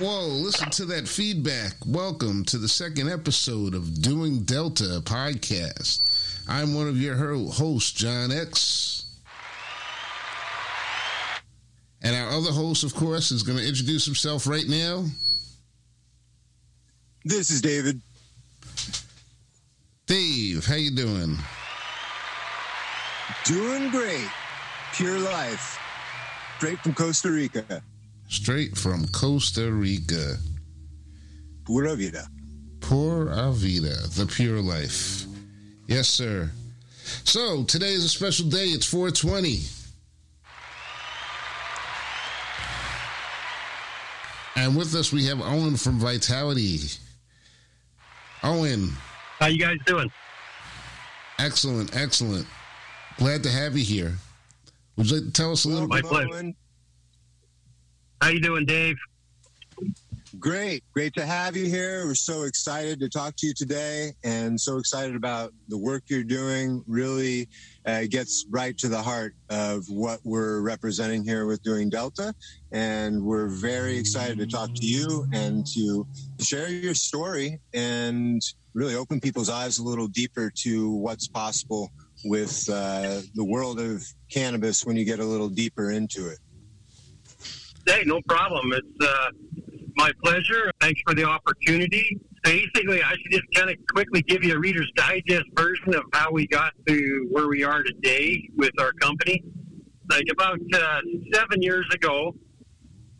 [0.00, 1.72] Whoa, listen to that feedback.
[1.84, 6.04] Welcome to the second episode of Doing Delta podcast.
[6.46, 9.06] I'm one of your hosts, John X.
[12.00, 15.04] And our other host, of course, is going to introduce himself right now.
[17.24, 18.00] This is David.
[20.06, 21.36] Dave, how you doing?
[23.44, 24.28] Doing great.
[24.94, 25.76] Pure life.
[26.58, 27.82] Straight from Costa Rica.
[28.28, 30.36] Straight from Costa Rica.
[31.64, 32.26] Pura vida.
[32.80, 35.24] Pura vida, the pure life.
[35.86, 36.50] Yes, sir.
[37.24, 38.66] So, today is a special day.
[38.66, 39.60] It's 420.
[44.56, 46.80] And with us, we have Owen from Vitality.
[48.42, 48.90] Owen.
[49.38, 50.10] How you guys doing?
[51.38, 52.46] Excellent, excellent.
[53.16, 54.14] Glad to have you here.
[54.96, 55.88] Would you like to tell us a little?
[55.88, 56.52] My pleasure.
[58.20, 58.96] How you doing, Dave?
[60.38, 62.04] Great, great to have you here.
[62.04, 66.24] We're so excited to talk to you today, and so excited about the work you're
[66.24, 66.84] doing.
[66.86, 67.48] Really
[67.86, 72.34] uh, gets right to the heart of what we're representing here with doing Delta,
[72.72, 76.06] and we're very excited to talk to you and to
[76.40, 78.42] share your story and
[78.74, 81.90] really open people's eyes a little deeper to what's possible
[82.24, 86.38] with uh, the world of cannabis when you get a little deeper into it.
[87.88, 88.70] Hey, no problem.
[88.74, 89.30] It's uh,
[89.96, 90.70] my pleasure.
[90.78, 92.20] Thanks for the opportunity.
[92.44, 96.30] Basically, I should just kind of quickly give you a Reader's Digest version of how
[96.30, 99.42] we got to where we are today with our company.
[100.10, 101.00] Like about uh,
[101.32, 102.34] seven years ago,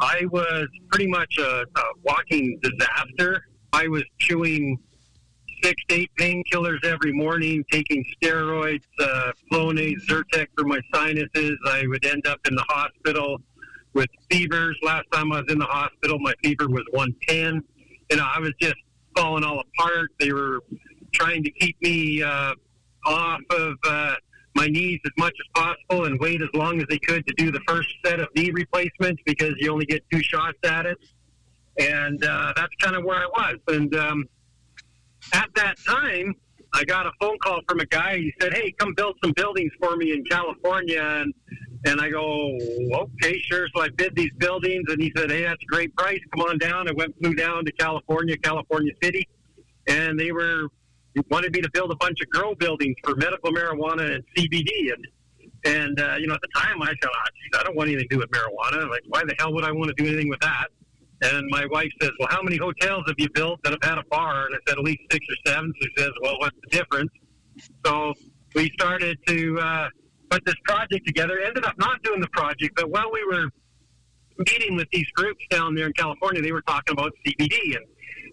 [0.01, 3.47] I was pretty much a, a walking disaster.
[3.73, 4.79] I was chewing
[5.63, 11.59] six to eight painkillers every morning, taking steroids, uh, Flonase, Zyrtec for my sinuses.
[11.67, 13.39] I would end up in the hospital
[13.99, 14.79] with fevers.
[14.83, 17.61] Last time I was in the hospital, my fever was 110.
[18.11, 18.77] You know, I was just
[19.17, 20.11] falling all apart.
[20.21, 20.61] They were
[21.13, 22.55] trying to keep me uh,
[23.05, 24.15] off of uh,
[24.55, 27.51] my knees as much as possible and wait as long as they could to do
[27.51, 30.99] the first set of knee replacements because you only get two shots at it.
[31.81, 33.57] And uh, that's kind of where I was.
[33.67, 34.29] And um,
[35.35, 36.37] at that time,
[36.75, 38.19] I got a phone call from a guy.
[38.19, 41.35] He said, "Hey, come build some buildings for me in California." And
[41.87, 42.59] and I go,
[42.95, 46.21] "Okay, sure." So I bid these buildings, and he said, "Hey, that's a great price.
[46.35, 49.27] Come on down." I went flew down to California, California City,
[49.89, 50.69] and they were
[51.31, 54.93] wanted me to build a bunch of grow buildings for medical marijuana and CBD.
[54.93, 55.07] And
[55.65, 58.09] and uh, you know, at the time, I said, oh, geez, "I don't want anything
[58.09, 58.89] to do with marijuana.
[58.89, 60.69] Like, why the hell would I want to do anything with that?"
[61.23, 64.05] And my wife says, Well, how many hotels have you built that have had a
[64.11, 64.47] bar?
[64.47, 65.73] And I said, At least six or seven.
[65.83, 67.11] She says, Well, what's the difference?
[67.85, 68.15] So
[68.55, 69.89] we started to uh,
[70.31, 71.41] put this project together.
[71.41, 73.49] Ended up not doing the project, but while we were
[74.39, 77.77] meeting with these groups down there in California, they were talking about CBD.
[77.77, 77.85] And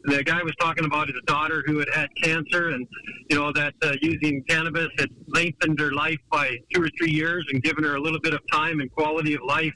[0.06, 2.88] the guy was talking about his daughter who had had cancer and,
[3.30, 7.46] you know, that uh, using cannabis had lengthened her life by two or three years
[7.52, 9.74] and given her a little bit of time and quality of life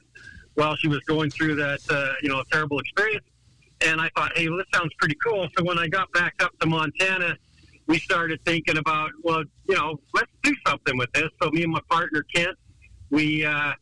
[0.54, 3.24] while she was going through that, uh, you know, terrible experience.
[3.86, 5.48] And I thought, hey, well, this sounds pretty cool.
[5.56, 7.36] So when I got back up to Montana,
[7.86, 11.28] we started thinking about, well, you know, let's do something with this.
[11.42, 12.56] So me and my partner Kent,
[13.10, 13.72] we uh,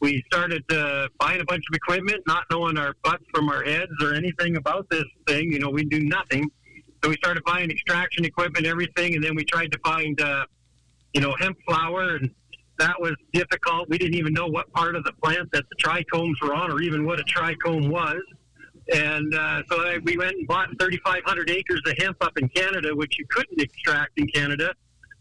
[0.00, 3.92] we started uh, buying a bunch of equipment, not knowing our butts from our heads
[4.02, 5.52] or anything about this thing.
[5.52, 6.50] You know, we do nothing.
[7.02, 10.46] So we started buying extraction equipment, everything, and then we tried to find, uh,
[11.12, 12.30] you know, hemp flower and
[12.78, 13.88] that was difficult.
[13.88, 16.80] We didn't even know what part of the plant that the trichomes were on, or
[16.80, 18.20] even what a trichome was.
[18.92, 22.94] And uh, so I, we went and bought 3,500 acres of hemp up in Canada,
[22.94, 24.74] which you couldn't extract in Canada,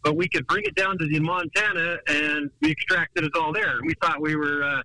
[0.04, 3.80] but we could bring it down to the Montana and we extracted it all there.
[3.86, 4.82] We thought we were, uh,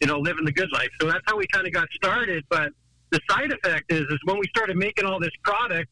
[0.00, 0.90] you know, living the good life.
[1.00, 2.44] So that's how we kind of got started.
[2.50, 2.72] But
[3.12, 5.90] the side effect is, is when we started making all this product,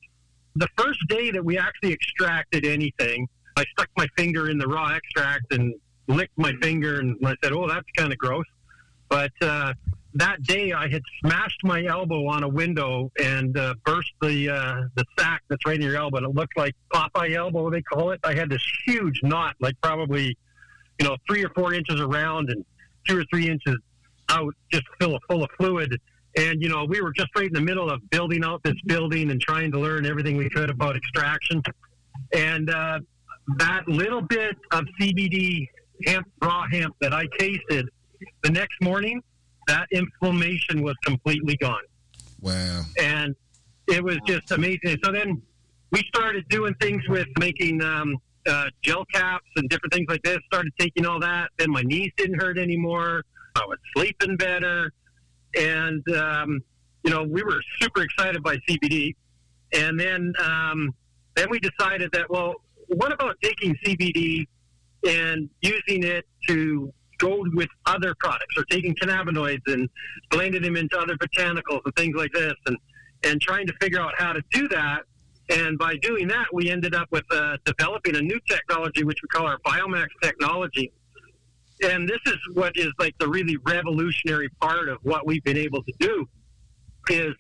[0.57, 3.27] the first day that we actually extracted anything,
[3.57, 5.75] I stuck my finger in the raw extract and
[6.09, 8.45] licked my finger and I said, "Oh, that's kind of gross."
[9.09, 9.73] But uh,
[10.15, 14.83] that day, I had smashed my elbow on a window and uh, burst the uh,
[14.95, 16.19] the sack that's right in your elbow.
[16.19, 18.21] And it looked like Popeye elbow, they call it.
[18.25, 20.37] I had this huge knot, like probably
[20.99, 22.65] you know three or four inches around and
[23.07, 23.77] two or three inches
[24.29, 25.99] out, just full of full of fluid.
[26.37, 29.31] And you know, we were just right in the middle of building out this building
[29.31, 31.63] and trying to learn everything we could about extraction.
[32.35, 33.01] And uh,
[33.59, 35.69] that little bit of CBD
[36.07, 37.89] hemp, raw hemp that I tasted,
[38.43, 39.23] the next morning,
[39.67, 41.83] that inflammation was completely gone.
[42.41, 42.83] Wow.
[43.01, 43.35] And
[43.89, 44.99] it was just amazing.
[45.05, 45.43] So then
[45.91, 48.17] we started doing things with making um,
[48.47, 50.39] uh, gel caps and different things like this.
[50.47, 51.51] Started taking all that.
[51.59, 53.25] Then my knees didn't hurt anymore.
[53.55, 54.93] I was sleeping better.
[55.59, 56.61] And, um,
[57.07, 59.15] you know, we were super excited by CBD,
[59.73, 60.93] and then um,
[61.37, 62.57] then we decided that well,
[62.89, 64.47] what about taking CBD
[65.05, 69.89] and using it to go with other products, or taking cannabinoids and
[70.31, 72.77] blending them into other botanicals and things like this, and
[73.25, 75.03] and trying to figure out how to do that.
[75.49, 79.29] And by doing that, we ended up with uh, developing a new technology, which we
[79.29, 80.93] call our Biomax technology.
[81.85, 85.83] And this is what is like the really revolutionary part of what we've been able
[85.83, 86.29] to do
[87.11, 87.35] is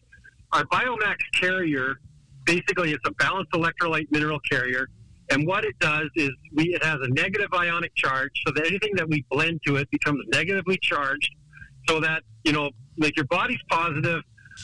[0.53, 2.01] our Biomax carrier.
[2.45, 4.89] Basically, it's a balanced electrolyte mineral carrier.
[5.31, 8.95] And what it does is we, it has a negative ionic charge, so that anything
[8.95, 11.31] that we blend to it becomes negatively charged,
[11.89, 14.23] so that, you know, like your body's positive,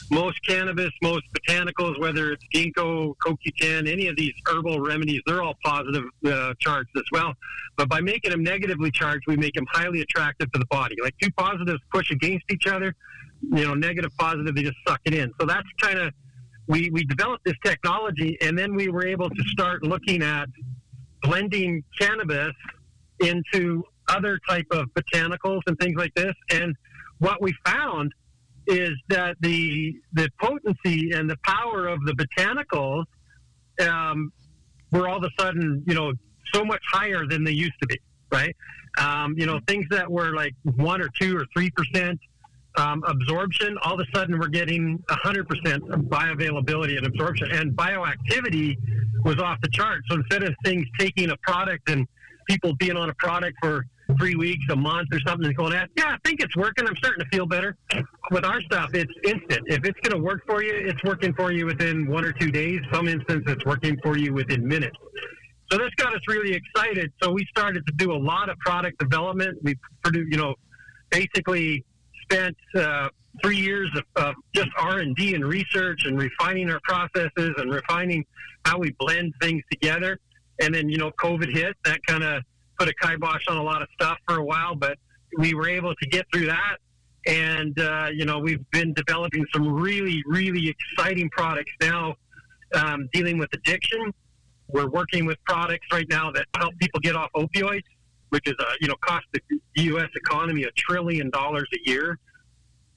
[0.09, 5.55] most cannabis, most botanicals, whether it's ginkgo, CoQ10, any of these herbal remedies, they're all
[5.63, 7.33] positive uh, charged as well.
[7.77, 10.95] But by making them negatively charged, we make them highly attractive to the body.
[11.01, 12.95] Like two positives push against each other,
[13.51, 15.31] you know, negative, positive, they just suck it in.
[15.39, 16.13] So that's kind of,
[16.67, 20.47] we, we developed this technology and then we were able to start looking at
[21.21, 22.53] blending cannabis
[23.19, 26.33] into other type of botanicals and things like this.
[26.51, 26.75] And
[27.19, 28.11] what we found
[28.67, 33.05] is that the the potency and the power of the botanicals
[33.85, 34.31] um,
[34.91, 36.13] were all of a sudden, you know,
[36.53, 37.99] so much higher than they used to be,
[38.31, 38.55] right?
[38.97, 42.19] Um, you know, things that were like one or two or three percent
[42.77, 45.45] um, absorption, all of a sudden we're getting 100%
[46.07, 48.77] bioavailability and absorption, and bioactivity
[49.23, 50.01] was off the chart.
[50.09, 52.07] So instead of things taking a product and
[52.47, 53.85] people being on a product for
[54.19, 56.87] three weeks, a month, or something, and going, yeah, I think it's working.
[56.87, 57.77] I'm starting to feel better.
[58.31, 59.61] With our stuff, it's instant.
[59.67, 62.51] If it's going to work for you, it's working for you within one or two
[62.51, 62.81] days.
[62.91, 64.97] Some instances, it's working for you within minutes.
[65.71, 67.11] So this got us really excited.
[67.21, 69.57] So we started to do a lot of product development.
[69.63, 70.55] We produced, you know,
[71.09, 71.85] basically
[72.33, 73.09] spent uh,
[73.43, 77.71] three years of, of just R and D and research and refining our processes and
[77.71, 78.25] refining
[78.65, 80.19] how we blend things together.
[80.61, 81.75] And then you know, COVID hit.
[81.85, 82.43] That kind of
[82.79, 84.97] put a kibosh on a lot of stuff for a while, but
[85.37, 86.77] we were able to get through that.
[87.25, 92.15] And, uh, you know, we've been developing some really, really exciting products now
[92.75, 94.13] um, dealing with addiction.
[94.67, 97.83] We're working with products right now that help people get off opioids,
[98.33, 100.09] which is, a, you know, cost the U.S.
[100.15, 102.17] economy a trillion dollars a year.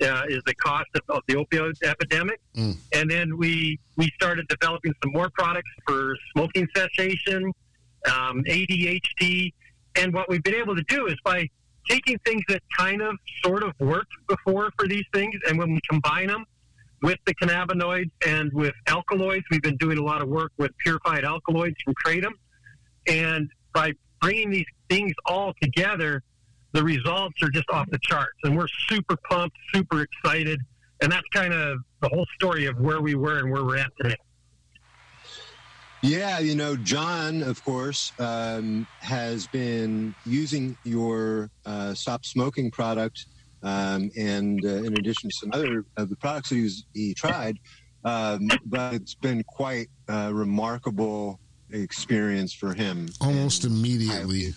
[0.02, 2.76] Uh, is the cost of, of, the opioid epidemic, mm.
[2.92, 7.50] and then we we started developing some more products for smoking cessation,
[8.06, 9.54] um, ADHD,
[9.94, 11.48] and what we've been able to do is by
[11.88, 15.80] taking things that kind of sort of worked before for these things, and when we
[15.88, 16.44] combine them
[17.02, 21.24] with the cannabinoids and with alkaloids, we've been doing a lot of work with purified
[21.24, 22.32] alkaloids from Kratom.
[23.06, 26.22] And by bringing these things all together,
[26.72, 28.36] the results are just off the charts.
[28.44, 30.60] And we're super pumped, super excited.
[31.00, 33.92] And that's kind of the whole story of where we were and where we're at
[34.00, 34.16] today.
[36.02, 43.26] Yeah, you know, John, of course, um, has been using your uh, stop smoking product,
[43.62, 47.58] um, and uh, in addition to some other of the products that he tried,
[48.04, 51.40] um, but it's been quite a remarkable
[51.70, 53.08] experience for him.
[53.20, 54.54] Almost immediately.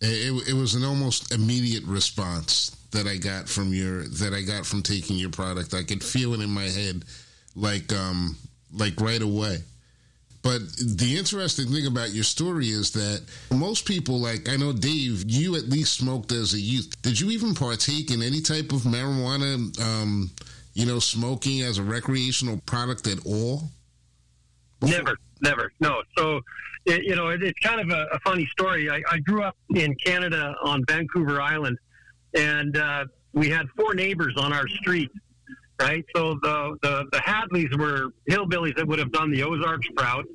[0.00, 4.66] It, it was an almost immediate response that I got from your that I got
[4.66, 5.74] from taking your product.
[5.74, 7.04] I could feel it in my head,
[7.54, 8.36] like um,
[8.72, 9.58] like right away.
[10.42, 15.24] But the interesting thing about your story is that most people, like I know Dave,
[15.30, 17.00] you at least smoked as a youth.
[17.02, 20.30] Did you even partake in any type of marijuana, um,
[20.74, 23.62] you know, smoking as a recreational product at all?
[24.80, 24.96] Before?
[24.96, 25.72] Never, never.
[25.80, 26.02] No.
[26.16, 26.40] So,
[26.86, 28.90] it, you know, it, it's kind of a, a funny story.
[28.90, 31.78] I, I, grew up in Canada on Vancouver Island,
[32.34, 35.10] and uh, we had four neighbors on our street
[35.82, 36.04] right?
[36.14, 40.26] So the, the, the Hadleys were hillbillies that would have done the Ozark sprout.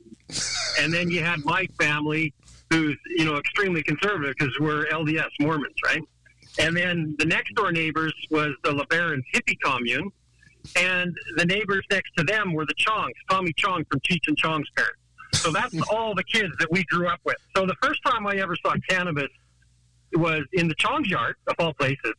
[0.80, 2.34] and then you had my family,
[2.70, 6.02] who's, you know, extremely conservative because we're LDS Mormons, right?
[6.60, 10.12] And then the next door neighbors was the LeBaron hippie commune.
[10.76, 14.68] And the neighbors next to them were the Chongs, Tommy Chong from Cheech and Chong's
[14.76, 15.00] parents.
[15.34, 17.38] So that's all the kids that we grew up with.
[17.56, 19.30] So the first time I ever saw cannabis
[20.14, 22.14] was in the Chong's yard, of all places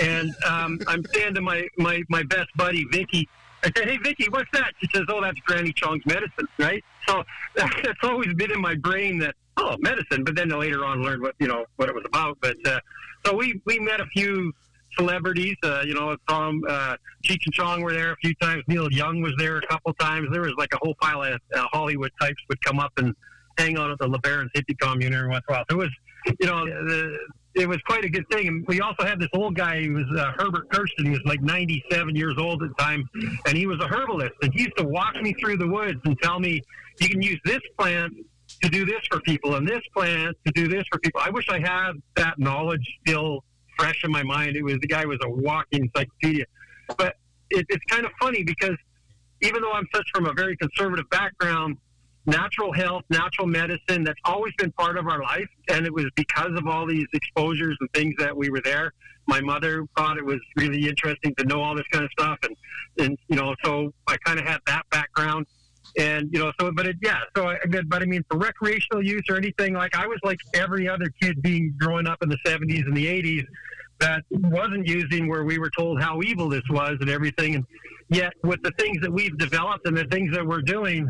[0.00, 3.28] and um, I'm saying to my, my, my best buddy, Vicky,
[3.62, 4.72] I said, hey, Vicky, what's that?
[4.80, 6.84] She says, oh, that's Granny Chong's medicine, right?
[7.06, 7.24] So
[7.54, 10.24] that's always been in my brain that, oh, medicine.
[10.24, 12.38] But then later on learned what, you know, what it was about.
[12.40, 12.80] But uh,
[13.24, 14.52] so we, we met a few
[14.96, 15.56] celebrities.
[15.62, 18.62] Uh, you know, Tom uh, Cheech and Chong were there a few times.
[18.66, 20.28] Neil Young was there a couple times.
[20.32, 23.14] There was like a whole pile of uh, Hollywood types would come up and
[23.58, 25.64] hang out at the LeBaron's hippie commune every once in a while.
[25.70, 25.90] So it was,
[26.40, 27.18] you know, the,
[27.54, 28.48] it was quite a good thing.
[28.48, 31.40] And we also had this old guy, he was uh, Herbert Kirsten, he was like
[31.40, 33.08] 97 years old at the time,
[33.46, 34.32] and he was a herbalist.
[34.42, 36.60] And he used to walk me through the woods and tell me,
[37.00, 38.12] you can use this plant
[38.62, 41.20] to do this for people and this plant to do this for people.
[41.24, 43.44] I wish I had that knowledge still
[43.78, 44.56] fresh in my mind.
[44.56, 46.44] It was the guy was a walking encyclopedia.
[46.96, 47.16] But
[47.50, 48.76] it, it's kind of funny because
[49.42, 51.76] even though I'm such from a very conservative background,
[52.26, 55.48] natural health, natural medicine, that's always been part of our life.
[55.68, 58.92] And it was because of all these exposures and things that we were there.
[59.26, 62.38] My mother thought it was really interesting to know all this kind of stuff.
[62.42, 62.56] And,
[62.98, 65.46] and you know, so I kind of had that background.
[65.96, 69.22] And, you know, so, but it, yeah, so, I, but I mean, for recreational use
[69.28, 72.84] or anything, like I was like every other kid being growing up in the 70s
[72.84, 73.44] and the 80s
[74.00, 77.54] that wasn't using where we were told how evil this was and everything.
[77.54, 77.64] And
[78.08, 81.08] yet, with the things that we've developed and the things that we're doing,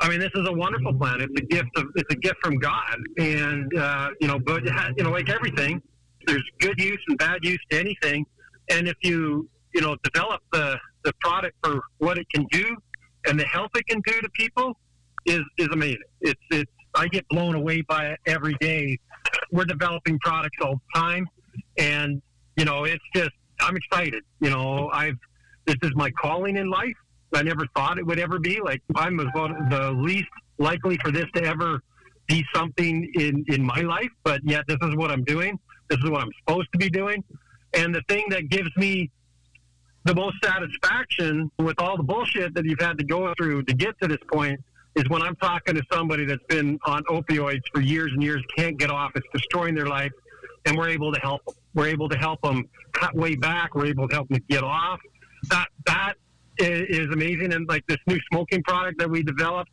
[0.00, 1.20] I mean, this is a wonderful plan.
[1.20, 2.96] It's a gift of, it's a gift from God.
[3.18, 4.64] And, uh, you know, but,
[4.96, 5.80] you know, like everything,
[6.26, 8.26] there's good use and bad use to anything.
[8.70, 12.76] And if you, you know, develop the, the product for what it can do
[13.26, 14.76] and the help it can do to people
[15.26, 16.02] is, is amazing.
[16.20, 18.98] It's, it's, I get blown away by it every day.
[19.50, 21.26] We're developing products all the time
[21.78, 22.22] and
[22.56, 24.22] you know, it's just I'm excited.
[24.40, 25.18] You know, I've
[25.66, 26.94] this is my calling in life.
[27.34, 30.28] I never thought it would ever be like I'm the least
[30.58, 31.80] likely for this to ever
[32.26, 35.58] be something in in my life, but yet this is what I'm doing.
[35.90, 37.22] This is what I'm supposed to be doing.
[37.74, 39.10] And the thing that gives me
[40.04, 43.98] the most satisfaction with all the bullshit that you've had to go through to get
[44.02, 44.60] to this point
[44.94, 48.78] is when I'm talking to somebody that's been on opioids for years and years, can't
[48.78, 50.12] get off, it's destroying their life,
[50.66, 51.54] and we're able to help them.
[51.74, 53.74] We're able to help them cut way back.
[53.74, 55.00] We're able to help them get off.
[55.50, 56.14] That that
[56.58, 57.52] is amazing.
[57.52, 59.72] And like this new smoking product that we developed,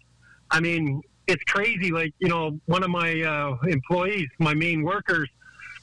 [0.50, 1.92] I mean, it's crazy.
[1.92, 5.30] Like you know, one of my uh, employees, my main workers,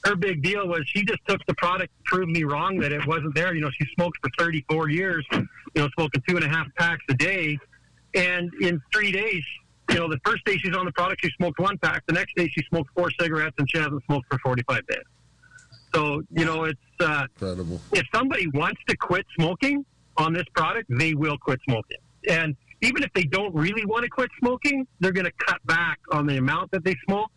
[0.05, 3.35] her big deal was she just took the product, proved me wrong that it wasn't
[3.35, 3.53] there.
[3.53, 5.25] You know, she smoked for 34 years.
[5.31, 7.57] You know, smoking two and a half packs a day,
[8.15, 9.43] and in three days
[9.89, 12.03] you know, the first day she's on the product, she smoked one pack.
[12.05, 14.99] The next day, she smoked four cigarettes, and she hasn't smoked for 45 days.
[15.93, 17.81] So, you know, it's uh, incredible.
[17.91, 19.85] If somebody wants to quit smoking
[20.17, 21.97] on this product, they will quit smoking.
[22.29, 25.99] And even if they don't really want to quit smoking, they're going to cut back
[26.11, 27.31] on the amount that they smoke.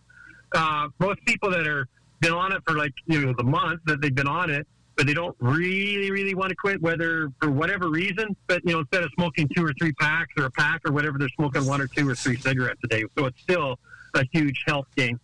[0.54, 1.88] Uh, most people that are
[2.22, 5.06] been on it for like you know the month that they've been on it, but
[5.06, 8.34] they don't really, really want to quit, whether for whatever reason.
[8.46, 11.18] But you know, instead of smoking two or three packs or a pack or whatever,
[11.18, 13.04] they're smoking one or two or three cigarettes a day.
[13.18, 13.78] So it's still
[14.14, 15.20] a huge health gain.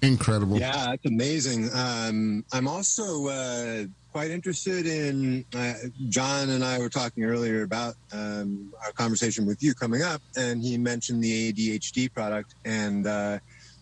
[0.00, 0.58] Incredible.
[0.58, 1.70] Yeah, that's amazing.
[1.72, 5.44] Um, I'm also uh, quite interested in.
[5.54, 5.74] Uh,
[6.08, 10.60] John and I were talking earlier about um, our conversation with you coming up, and
[10.60, 13.38] he mentioned the ADHD product, and uh,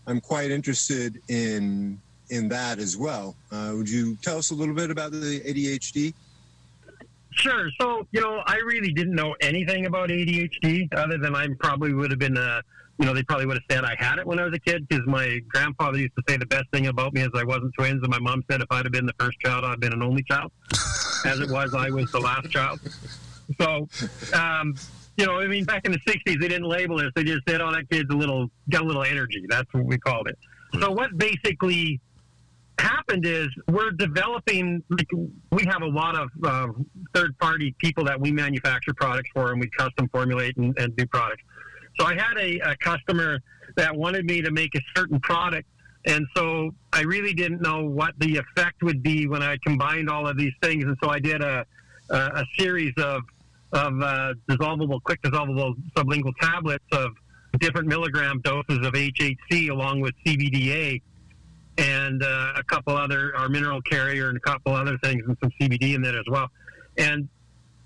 [0.07, 3.35] I'm quite interested in in that as well.
[3.51, 6.15] Uh, would you tell us a little bit about the ADHD?
[7.33, 7.71] Sure.
[7.81, 12.11] So, you know, I really didn't know anything about ADHD other than I probably would
[12.11, 12.63] have been, uh,
[12.99, 14.87] you know, they probably would have said I had it when I was a kid
[14.89, 18.03] because my grandfather used to say the best thing about me is I wasn't twins.
[18.03, 20.23] And my mom said if I'd have been the first child, I'd been an only
[20.23, 20.53] child.
[21.25, 22.81] As it was, I was the last child.
[23.59, 23.89] So,
[24.35, 24.75] um,
[25.21, 27.61] you know, I mean, back in the 60s, they didn't label this; They just said,
[27.61, 29.45] oh, that kid's a little, got a little energy.
[29.49, 30.39] That's what we called it.
[30.81, 32.01] So, what basically
[32.79, 35.07] happened is we're developing like
[35.53, 36.69] we have a lot of uh,
[37.15, 41.07] third party people that we manufacture products for and we custom formulate and, and do
[41.09, 41.43] products
[41.99, 43.39] so i had a, a, customer
[43.77, 45.69] that wanted me to make a certain product
[46.07, 50.27] and so i really didn't know what the effect would be when i combined all
[50.27, 51.67] of these things and so i did a,
[52.09, 53.21] a, a series of
[53.73, 57.13] of uh, dissolvable quick dissolvable sublingual tablets of
[57.59, 61.01] different milligram doses of hhc along with cbda
[61.81, 65.51] and uh, a couple other, our mineral carrier and a couple other things and some
[65.61, 66.49] CBD in there as well.
[66.99, 67.29] And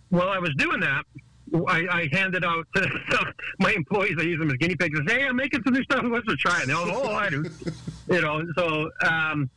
[0.08, 1.04] while I was doing that,
[1.68, 5.20] I, I handed out to my employees, I use them as guinea pigs, and say,
[5.20, 6.00] hey, I'm making some new stuff.
[6.00, 6.64] Who wants to try it?
[6.64, 7.44] And all, oh, I do.
[8.10, 9.48] you know, so um,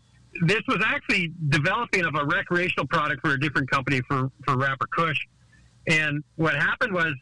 [0.46, 4.88] this was actually developing of a recreational product for a different company for, for Rapper
[4.96, 5.18] Kush.
[5.88, 7.14] And what happened was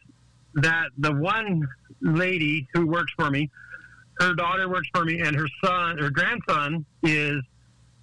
[0.54, 1.66] that the one
[2.00, 3.50] lady who works for me,
[4.20, 7.38] her daughter works for me, and her son, her grandson, is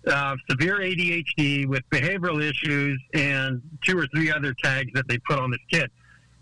[0.07, 5.39] uh, severe ADHD with behavioral issues and two or three other tags that they put
[5.39, 5.89] on this kid.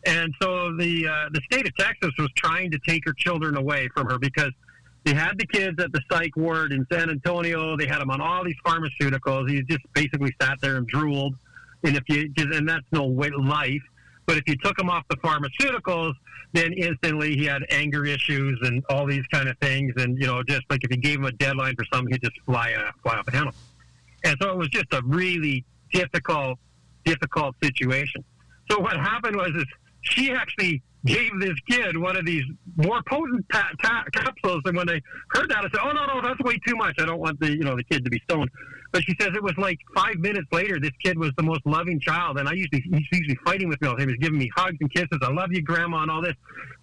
[0.05, 3.87] And so the uh, the state of Texas was trying to take her children away
[3.95, 4.51] from her because
[5.03, 7.77] they had the kids at the psych ward in San Antonio.
[7.77, 9.49] They had them on all these pharmaceuticals.
[9.49, 11.35] He just basically sat there and drooled.
[11.83, 13.81] And if you and that's no way life.
[14.31, 16.13] But if you took him off the pharmaceuticals,
[16.53, 19.91] then instantly he had anger issues and all these kind of things.
[19.97, 22.39] And, you know, just like if you gave him a deadline for something, he'd just
[22.45, 23.53] fly, uh, fly off the handle.
[24.23, 26.59] And so it was just a really difficult,
[27.03, 28.23] difficult situation.
[28.69, 29.65] So what happened was is
[30.03, 32.45] she actually gave this kid one of these
[32.77, 34.61] more potent ta- ta- capsules.
[34.63, 36.95] And when they heard that, I said, "Oh no, no, that's way too much.
[36.99, 38.49] I don't want the you know the kid to be stoned."
[38.91, 41.99] But she says it was like five minutes later, this kid was the most loving
[41.99, 44.09] child, and I usually he's usually fighting with me all the time.
[44.09, 45.19] He was giving me hugs and kisses.
[45.21, 46.35] I love you, Grandma, and all this.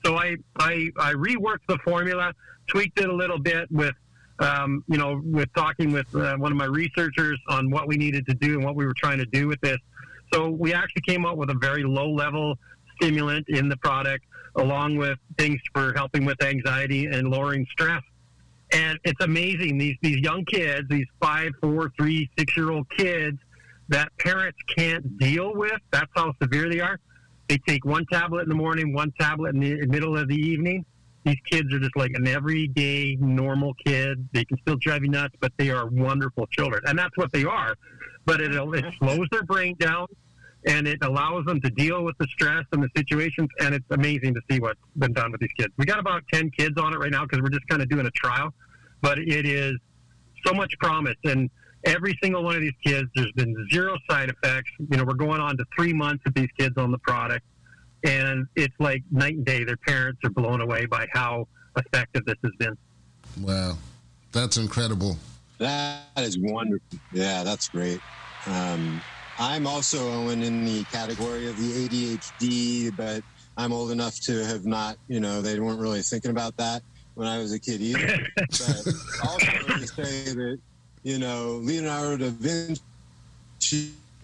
[0.05, 2.33] So I I, I reworked the formula,
[2.67, 3.95] tweaked it a little bit with.
[4.41, 8.25] Um, you know, with talking with uh, one of my researchers on what we needed
[8.29, 9.79] to do and what we were trying to do with this.
[10.33, 12.57] So we actually came up with a very low level
[12.95, 14.25] stimulant in the product,
[14.55, 18.00] along with things for helping with anxiety and lowering stress.
[18.72, 23.38] And it's amazing these these young kids, these five, four, three, six year old kids
[23.88, 25.78] that parents can't deal with.
[25.90, 26.98] That's how severe they are.
[27.48, 30.84] They take one tablet in the morning, one tablet in the middle of the evening.
[31.25, 34.28] These kids are just like an everyday normal kid.
[34.32, 37.44] They can still drive you nuts, but they are wonderful children, and that's what they
[37.44, 37.75] are.
[38.26, 40.06] But it it slows their brain down
[40.67, 43.49] and it allows them to deal with the stress and the situations.
[43.61, 45.73] And it's amazing to see what's been done with these kids.
[45.77, 48.07] We got about 10 kids on it right now because we're just kind of doing
[48.07, 48.53] a trial,
[49.00, 49.75] but it is
[50.45, 51.17] so much promise.
[51.25, 51.49] And
[51.85, 54.71] every single one of these kids, there's been zero side effects.
[54.79, 57.45] You know, we're going on to three months of these kids on the product.
[58.05, 59.65] And it's like night and day.
[59.65, 62.77] Their parents are blown away by how effective this has been.
[63.41, 63.77] Wow.
[64.33, 65.17] That's incredible.
[65.59, 66.99] That is wonderful.
[67.12, 68.00] Yeah, that's great.
[68.47, 69.00] Um,
[69.40, 73.23] I'm also Owen in the category of the ADHD, but
[73.57, 76.83] I'm old enough to have not, you know, they weren't really thinking about that
[77.14, 78.18] when I was a kid either.
[78.37, 78.87] but
[79.25, 80.59] also to say that,
[81.04, 82.80] you know, Leonardo da Vinci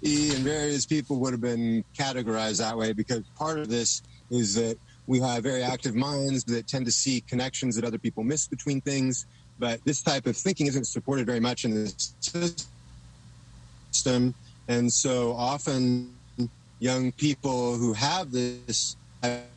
[0.04, 4.76] and various people would have been categorized that way because part of this is that
[5.06, 8.80] we have very active minds that tend to see connections that other people miss between
[8.80, 9.26] things.
[9.60, 11.94] But this type of thinking isn't supported very much in the
[13.92, 14.34] system.
[14.68, 16.14] And so often
[16.78, 19.50] young people who have this type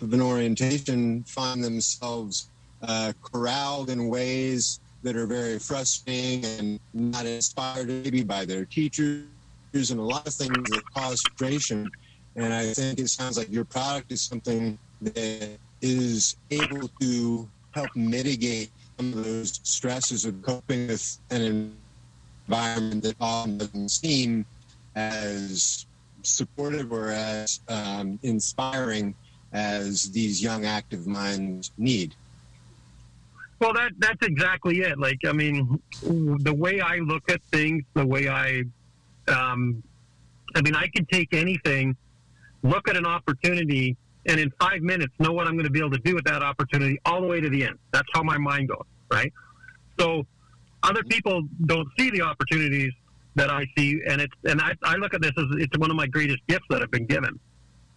[0.00, 2.50] of an orientation find themselves
[2.82, 9.26] uh, corralled in ways that are very frustrating and not inspired maybe by their teachers
[9.74, 11.88] and a lot of things that cause frustration.
[12.36, 17.94] And I think it sounds like your product is something that is able to help
[17.94, 21.76] mitigate some of those stresses of coping with an
[22.48, 24.44] environment that often doesn't seem
[24.94, 25.86] as
[26.22, 29.14] supportive or as um, inspiring
[29.52, 32.14] as these young active minds need.
[33.60, 34.98] Well, that that's exactly it.
[34.98, 38.64] Like, I mean, the way I look at things, the way I,
[39.28, 39.82] um,
[40.54, 41.96] I mean, I can take anything,
[42.62, 45.92] look at an opportunity, and in five minutes know what I'm going to be able
[45.92, 47.78] to do with that opportunity all the way to the end.
[47.92, 49.32] That's how my mind goes, right?
[49.98, 50.26] So
[50.84, 52.92] other people don't see the opportunities
[53.34, 55.96] that I see, and it's and I, I look at this as it's one of
[55.96, 57.38] my greatest gifts that I've been given,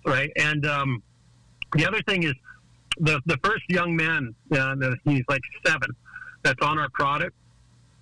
[0.06, 0.32] right?
[0.36, 1.04] And um,
[1.73, 2.34] the other thing is
[3.00, 5.89] the the first young man, uh, he's like seven,
[6.43, 7.36] that's on our product.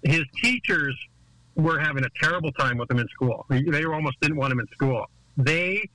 [0.04, 0.96] His teachers
[1.56, 3.46] were having a terrible time with him in school.
[3.50, 5.06] They almost didn't want him in school.
[5.38, 5.90] They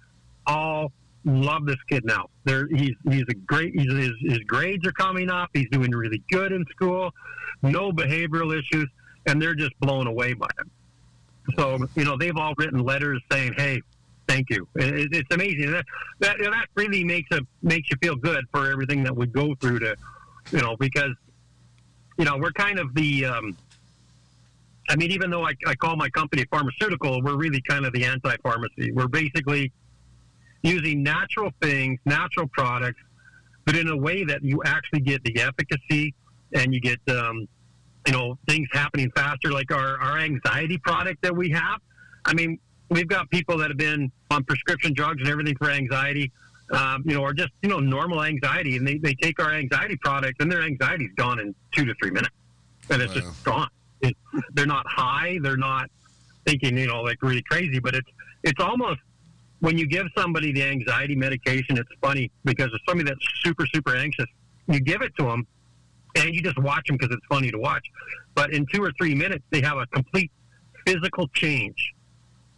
[0.46, 0.92] all
[1.25, 2.27] love this kid now.
[2.45, 3.75] They're, he's he's a great.
[3.75, 5.51] He's, his his grades are coming up.
[5.53, 7.13] He's doing really good in school.
[7.63, 8.89] No behavioral issues,
[9.27, 10.71] and they're just blown away by him.
[11.57, 13.83] So you know they've all written letters saying, "Hey,
[14.29, 15.73] thank you." It, it's amazing.
[15.73, 15.85] That,
[16.21, 19.81] that that really makes a makes you feel good for everything that we go through
[19.81, 19.97] to,
[20.53, 21.13] you know, because
[22.19, 23.27] you know we're kind of the.
[23.27, 23.57] Um,
[24.89, 28.05] I mean, even though I, I call my company pharmaceutical, we're really kind of the
[28.05, 28.91] anti-pharmacy.
[28.91, 29.71] We're basically
[30.62, 33.01] using natural things, natural products,
[33.64, 36.14] but in a way that you actually get the efficacy
[36.55, 37.46] and you get um,
[38.07, 41.81] you know things happening faster, like our our anxiety product that we have.
[42.25, 46.33] I mean, we've got people that have been on prescription drugs and everything for anxiety.
[46.73, 49.96] Um, you know, or just you know normal anxiety, and they, they take our anxiety
[49.96, 52.35] product, and their anxiety's gone in two to three minutes,
[52.90, 53.20] and it's wow.
[53.20, 53.68] just gone.
[54.03, 54.16] It,
[54.55, 55.90] they're not high, they're not
[56.46, 58.09] thinking you know like really crazy, but it's
[58.44, 59.01] it's almost
[59.61, 63.94] when you give somebody the anxiety medication, it's funny because if somebody that's super super
[63.94, 64.27] anxious,
[64.66, 65.46] you give it to them,
[66.16, 67.87] and you just watch them because it's funny to watch.
[68.35, 70.31] But in two or three minutes, they have a complete
[70.87, 71.94] physical change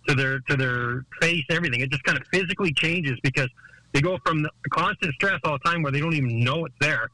[0.08, 1.80] to their to their face, everything.
[1.80, 3.48] It just kind of physically changes because
[3.92, 6.74] they go from the constant stress all the time where they don't even know it's
[6.80, 7.08] there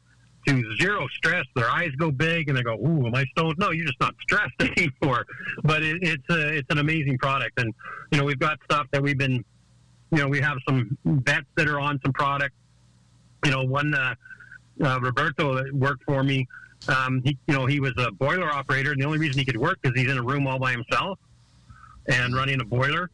[0.47, 1.45] to zero stress.
[1.55, 4.15] Their eyes go big and they go, "Ooh, am I stoned?" No, you're just not
[4.23, 5.27] stressed anymore.
[5.65, 7.75] But it, it's a, it's an amazing product, and
[8.13, 9.45] you know we've got stuff that we've been
[10.11, 12.55] you know, we have some vets that are on some product.
[13.45, 14.15] You know, one uh,
[14.83, 16.47] uh, Roberto that worked for me.
[16.89, 19.57] Um, he, you know, he was a boiler operator, and the only reason he could
[19.57, 21.19] work is he's in a room all by himself
[22.07, 23.11] and running a boiler.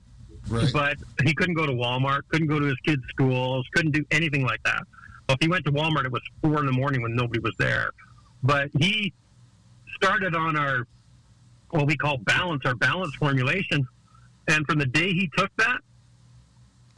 [0.48, 0.70] Right.
[0.72, 4.44] But he couldn't go to Walmart, couldn't go to his kids' schools, couldn't do anything
[4.44, 4.82] like that.
[5.28, 7.54] Well, If he went to Walmart, it was four in the morning when nobody was
[7.58, 7.90] there.
[8.42, 9.12] But he
[9.96, 10.86] started on our
[11.70, 13.86] what we call balance, our balance formulation,
[14.48, 15.80] and from the day he took that,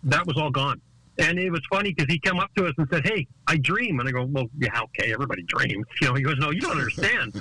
[0.04, 0.80] that was all gone.
[1.18, 4.00] And it was funny because he came up to us and said, "Hey, I dream,"
[4.00, 6.72] and I go, "Well, yeah, okay, everybody dreams." You know, he goes, "No, you don't
[6.72, 7.40] understand.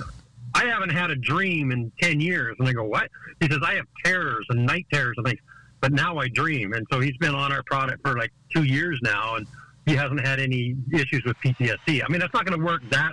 [0.54, 3.74] I haven't had a dream in ten years." And I go, "What?" He says, "I
[3.74, 5.40] have terrors and night terrors and things,
[5.80, 8.98] but now I dream." And so he's been on our product for like two years
[9.02, 9.46] now, and
[9.84, 12.02] he hasn't had any issues with PTSD.
[12.02, 13.12] I mean, that's not going to work that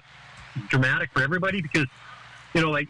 [0.70, 1.86] dramatic for everybody because,
[2.54, 2.88] you know, like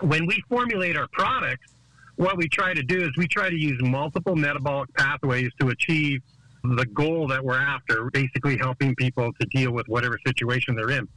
[0.00, 1.72] when we formulate our products,
[2.20, 6.20] what we try to do is we try to use multiple metabolic pathways to achieve
[6.62, 11.08] the goal that we're after, basically helping people to deal with whatever situation they're in.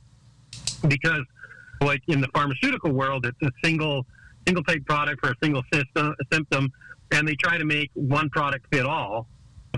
[0.88, 1.24] Because,
[1.82, 4.06] like in the pharmaceutical world, it's a single
[4.48, 6.72] single type product for a single system, symptom,
[7.12, 9.28] and they try to make one product fit all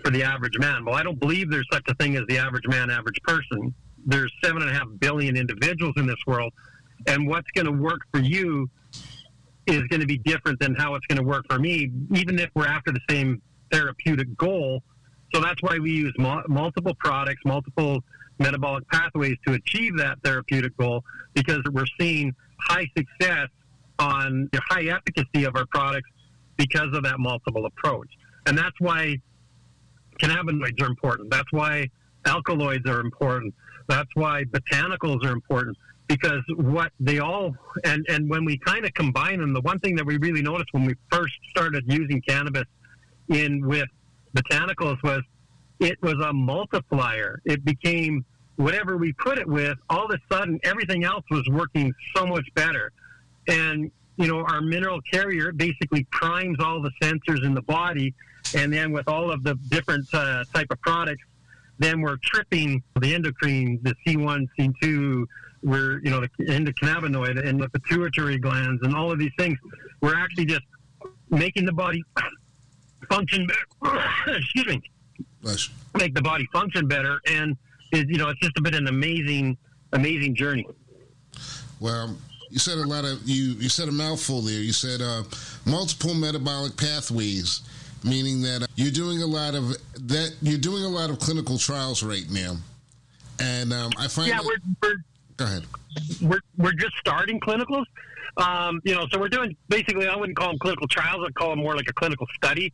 [0.03, 0.85] for the average man.
[0.85, 3.73] Well, I don't believe there's such a thing as the average man, average person.
[4.05, 6.53] There's seven and a half billion individuals in this world,
[7.07, 8.69] and what's going to work for you
[9.67, 12.49] is going to be different than how it's going to work for me, even if
[12.55, 14.83] we're after the same therapeutic goal.
[15.33, 18.03] So that's why we use multiple products, multiple
[18.39, 23.47] metabolic pathways to achieve that therapeutic goal because we're seeing high success
[23.99, 26.09] on the high efficacy of our products
[26.57, 28.09] because of that multiple approach.
[28.45, 29.17] And that's why
[30.21, 31.31] cannabinoids are important.
[31.31, 31.89] That's why
[32.25, 33.53] alkaloids are important.
[33.87, 38.93] That's why botanicals are important because what they all and and when we kind of
[38.93, 42.65] combine them, the one thing that we really noticed when we first started using cannabis
[43.29, 43.87] in with
[44.35, 45.21] botanicals was
[45.79, 47.41] it was a multiplier.
[47.45, 48.23] It became
[48.55, 49.77] whatever we put it with.
[49.89, 52.91] All of a sudden, everything else was working so much better,
[53.47, 58.13] and you know our mineral carrier basically primes all the sensors in the body,
[58.55, 61.23] and then with all of the different uh, type of products,
[61.79, 65.25] then we're tripping the endocrine, the C1, C2
[65.65, 69.57] we're you know the endocannabinoid and the pituitary glands and all of these things.
[70.01, 70.61] We're actually just
[71.29, 72.03] making the body
[73.09, 74.03] function better.
[74.27, 74.81] Excuse me.
[75.41, 75.69] Bless.
[75.97, 77.57] Make the body function better, and
[77.91, 79.57] it, you know it's just been an amazing,
[79.93, 80.67] amazing journey.
[81.79, 82.15] Well,
[82.49, 83.53] you said a lot of you.
[83.53, 84.61] You said a mouthful there.
[84.61, 85.23] You said uh,
[85.65, 87.61] multiple metabolic pathways,
[88.03, 89.69] meaning that uh, you're doing a lot of
[90.07, 90.35] that.
[90.41, 92.57] You're doing a lot of clinical trials right now,
[93.39, 94.97] and um, I find yeah, that, we're, we're
[95.37, 95.63] Go ahead.
[96.21, 97.85] We're, we're just starting clinicals.
[98.37, 101.23] Um, you know, so we're doing basically, I wouldn't call them clinical trials.
[101.25, 102.73] I'd call them more like a clinical study.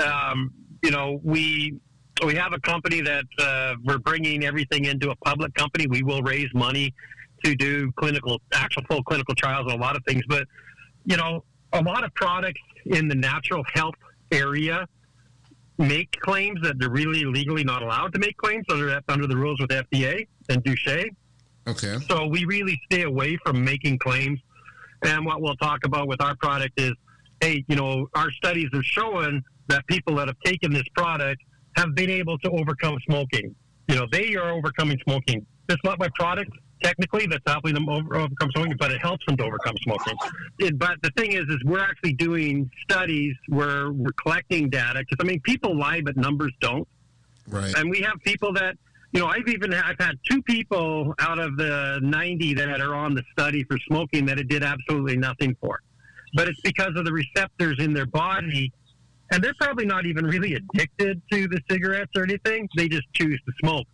[0.00, 1.78] Um, you know, we
[2.24, 5.86] we have a company that uh, we're bringing everything into a public company.
[5.86, 6.94] We will raise money
[7.44, 10.22] to do clinical, actual full clinical trials on a lot of things.
[10.28, 10.46] But
[11.04, 13.94] you know, a lot of products in the natural health
[14.30, 14.86] area
[15.78, 19.36] make claims that they're really legally not allowed to make claims under that under the
[19.36, 21.06] rules with FDA and DSHEA.
[21.66, 21.96] Okay.
[22.08, 24.40] So we really stay away from making claims.
[25.02, 26.92] And what we'll talk about with our product is,
[27.40, 31.40] hey, you know, our studies are showing that people that have taken this product
[31.76, 33.54] have been able to overcome smoking.
[33.88, 35.44] You know, they are overcoming smoking.
[35.68, 36.50] It's not my product
[36.82, 40.14] technically that's helping them over, overcome smoking, but it helps them to overcome smoking.
[40.58, 45.18] It, but the thing is, is we're actually doing studies where we're collecting data because
[45.20, 46.86] I mean, people lie, but numbers don't.
[47.48, 47.72] Right.
[47.76, 48.76] And we have people that
[49.12, 53.14] you know, I've even I've had two people out of the 90 that are on
[53.14, 55.80] the study for smoking that it did absolutely nothing for.
[56.34, 58.72] But it's because of the receptors in their body,
[59.30, 62.68] and they're probably not even really addicted to the cigarettes or anything.
[62.74, 63.86] They just choose to smoke.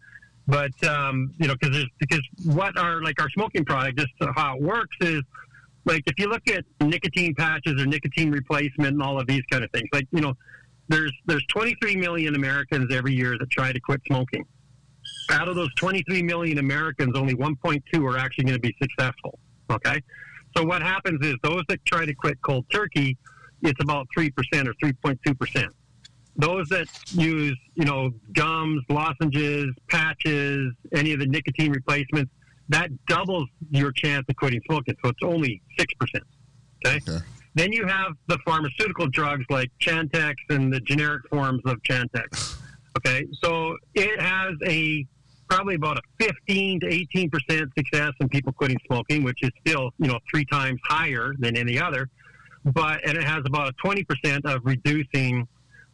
[0.47, 4.63] But um, you know, because because what our like our smoking product, just how it
[4.63, 5.23] works is
[5.85, 9.65] like if you look at nicotine patches or nicotine replacement and all of these kind
[9.65, 10.35] of things, like you know,
[10.89, 14.45] there's there's 23 million Americans every year that try to quit smoking
[15.31, 19.39] out of those 23 million Americans, only 1.2 are actually going to be successful.
[19.71, 20.01] Okay.
[20.57, 23.17] So what happens is those that try to quit cold turkey,
[23.63, 24.31] it's about 3%
[24.67, 25.69] or 3.2%.
[26.37, 32.31] Those that use, you know, gums, lozenges, patches, any of the nicotine replacements,
[32.69, 34.95] that doubles your chance of quitting smoking.
[35.03, 35.87] So it's only 6%.
[36.87, 37.01] Okay.
[37.09, 37.25] okay.
[37.55, 42.57] Then you have the pharmaceutical drugs like Chantix and the generic forms of Chantix.
[42.99, 43.27] Okay.
[43.43, 45.05] So it has a
[45.49, 49.91] probably about a 15 to 18 percent success in people quitting smoking, which is still
[49.99, 52.09] you know three times higher than any other.
[52.65, 55.47] But and it has about a 20 percent of reducing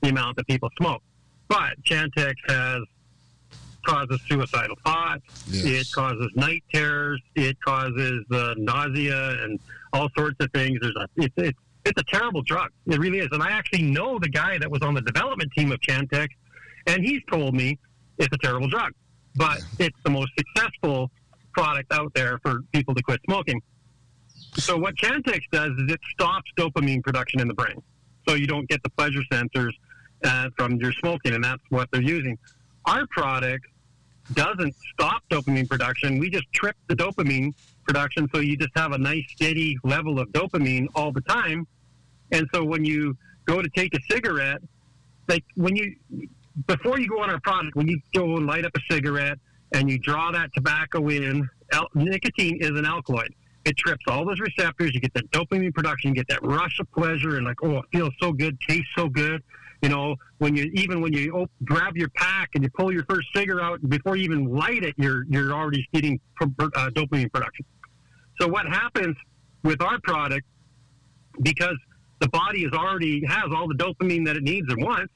[0.02, 1.02] the amount that people smoke.
[1.48, 2.80] But Chantix has
[3.84, 5.22] causes suicidal thoughts.
[5.48, 5.64] Yes.
[5.64, 7.20] It causes night terrors.
[7.36, 9.60] It causes uh, nausea and
[9.92, 10.78] all sorts of things.
[10.80, 12.70] There's a, it's, it's, it's a terrible drug.
[12.86, 13.28] It really is.
[13.32, 16.28] And I actually know the guy that was on the development team of Chantix,
[16.86, 17.78] and he's told me
[18.18, 18.92] it's a terrible drug.
[19.36, 21.10] But it's the most successful
[21.52, 23.60] product out there for people to quit smoking.
[24.54, 27.82] So what Chantix does is it stops dopamine production in the brain.
[28.28, 29.72] So you don't get the pleasure sensors
[30.22, 32.38] uh, from your smoking, and that's what they're using.
[32.86, 33.66] Our product
[34.32, 36.18] doesn't stop dopamine production.
[36.18, 37.54] We just trip the dopamine
[37.86, 41.66] production so you just have a nice steady level of dopamine all the time.
[42.32, 44.62] And so when you go to take a cigarette,
[45.28, 45.94] like when you
[46.66, 49.38] before you go on our product, when you go and light up a cigarette
[49.72, 51.48] and you draw that tobacco in,
[51.94, 53.34] nicotine is an alkaloid.
[53.64, 54.94] It trips all those receptors.
[54.94, 57.84] You get that dopamine production, you get that rush of pleasure, and like, oh, it
[57.92, 59.42] feels so good, tastes so good.
[59.82, 63.04] You know, when you even when you op- grab your pack and you pull your
[63.08, 67.32] first cigarette out before you even light it, you're you're already getting pro- uh, dopamine
[67.32, 67.64] production.
[68.40, 69.16] So what happens
[69.62, 70.46] with our product
[71.42, 71.76] because
[72.20, 75.12] the body is already has all the dopamine that it needs and wants.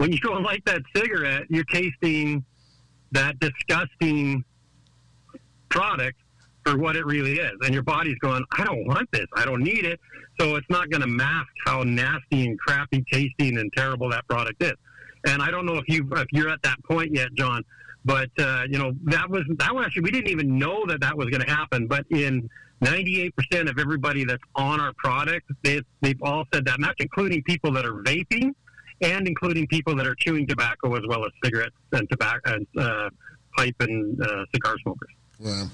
[0.00, 2.42] When you go and light that cigarette, you're tasting
[3.12, 4.44] that disgusting
[5.68, 6.18] product
[6.64, 9.26] for what it really is, and your body's going, "I don't want this.
[9.34, 10.00] I don't need it."
[10.38, 14.62] So it's not going to mask how nasty and crappy tasting and terrible that product
[14.62, 14.72] is.
[15.26, 17.62] And I don't know if you if you're at that point yet, John,
[18.04, 21.16] but uh, you know that was that was actually we didn't even know that that
[21.16, 21.86] was going to happen.
[21.86, 22.48] But in
[22.82, 27.42] 98% of everybody that's on our product, they, they've all said that, and that's including
[27.42, 28.54] people that are vaping
[29.02, 33.10] and including people that are chewing tobacco as well as cigarettes and tobacco and uh,
[33.56, 35.10] pipe and uh, cigar smokers.
[35.38, 35.70] Well,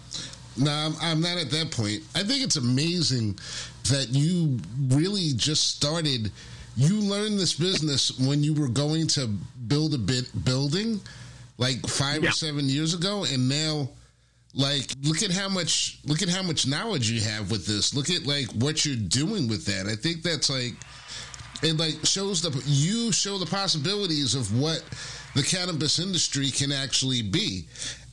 [0.57, 2.03] no, I'm, I'm not at that point.
[2.15, 3.39] I think it's amazing
[3.91, 4.59] that you
[4.89, 6.31] really just started.
[6.77, 9.27] You learned this business when you were going to
[9.67, 11.01] build a bit building,
[11.59, 12.29] like five Yeah.
[12.29, 13.89] or seven years ago, and now,
[14.55, 17.95] like, look at how much look at how much knowledge you have with this.
[17.95, 19.87] Look at like what you're doing with that.
[19.87, 20.75] I think that's like
[21.62, 24.83] it like shows the you show the possibilities of what
[25.35, 27.66] the cannabis industry can actually be.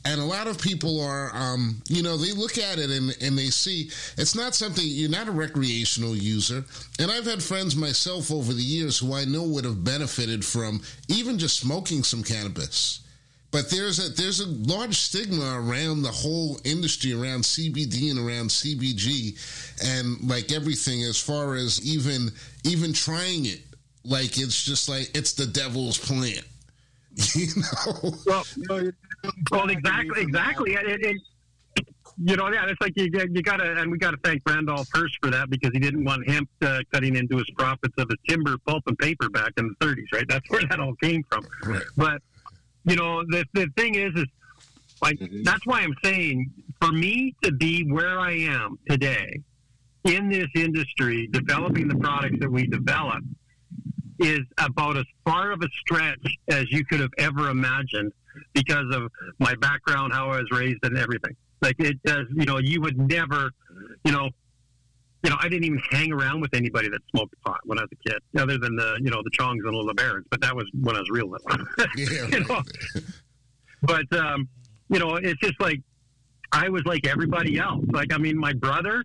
[0.06, 3.38] And a lot of people are um, you know they look at it and, and
[3.38, 6.64] they see it's not something you're not a recreational user.
[7.00, 10.82] And i've had friends myself over the years who i know would have benefited from
[11.08, 13.00] even just smoking some cannabis
[13.54, 18.50] but there's a there's a large stigma around the whole industry around CBD and around
[18.50, 19.38] CBG
[19.86, 22.32] and like everything as far as even
[22.66, 23.62] even trying it
[24.04, 26.44] like it's just like it's the devil's plant
[27.36, 28.92] you know Well, No,
[29.52, 30.76] well, exactly, exactly.
[30.76, 31.22] And, and, and,
[32.24, 34.88] you know, yeah, it's like you, you got to, and we got to thank Randolph
[34.94, 38.20] Hearst for that because he didn't want hemp uh, cutting into his profits of his
[38.28, 40.28] timber, pulp, and paper back in the 30s, right?
[40.28, 41.46] That's where that all came from.
[41.64, 41.82] Right.
[41.98, 42.22] But
[42.86, 44.26] you know, the the thing is, is
[45.02, 45.44] like Mhm.
[45.44, 49.42] that's why I'm saying for me to be where I am today
[50.04, 53.24] in this industry, developing the products that we develop,
[54.20, 58.12] is about as far of a stretch as you could have ever imagined
[58.54, 61.36] because of my background, how I was raised, and everything.
[61.62, 63.52] Like it does, you know, you would never,
[64.04, 64.30] you know,
[65.24, 67.90] you know, I didn't even hang around with anybody that smoked pot when I was
[67.94, 70.26] a kid, other than the, you know, the Chongs and all the Barons.
[70.30, 71.66] But that was when I was real little.
[71.96, 72.62] yeah you know,
[73.82, 74.48] but um,
[74.90, 75.82] you know, it's just like
[76.52, 77.84] I was like everybody else.
[77.92, 79.04] Like, I mean, my brother,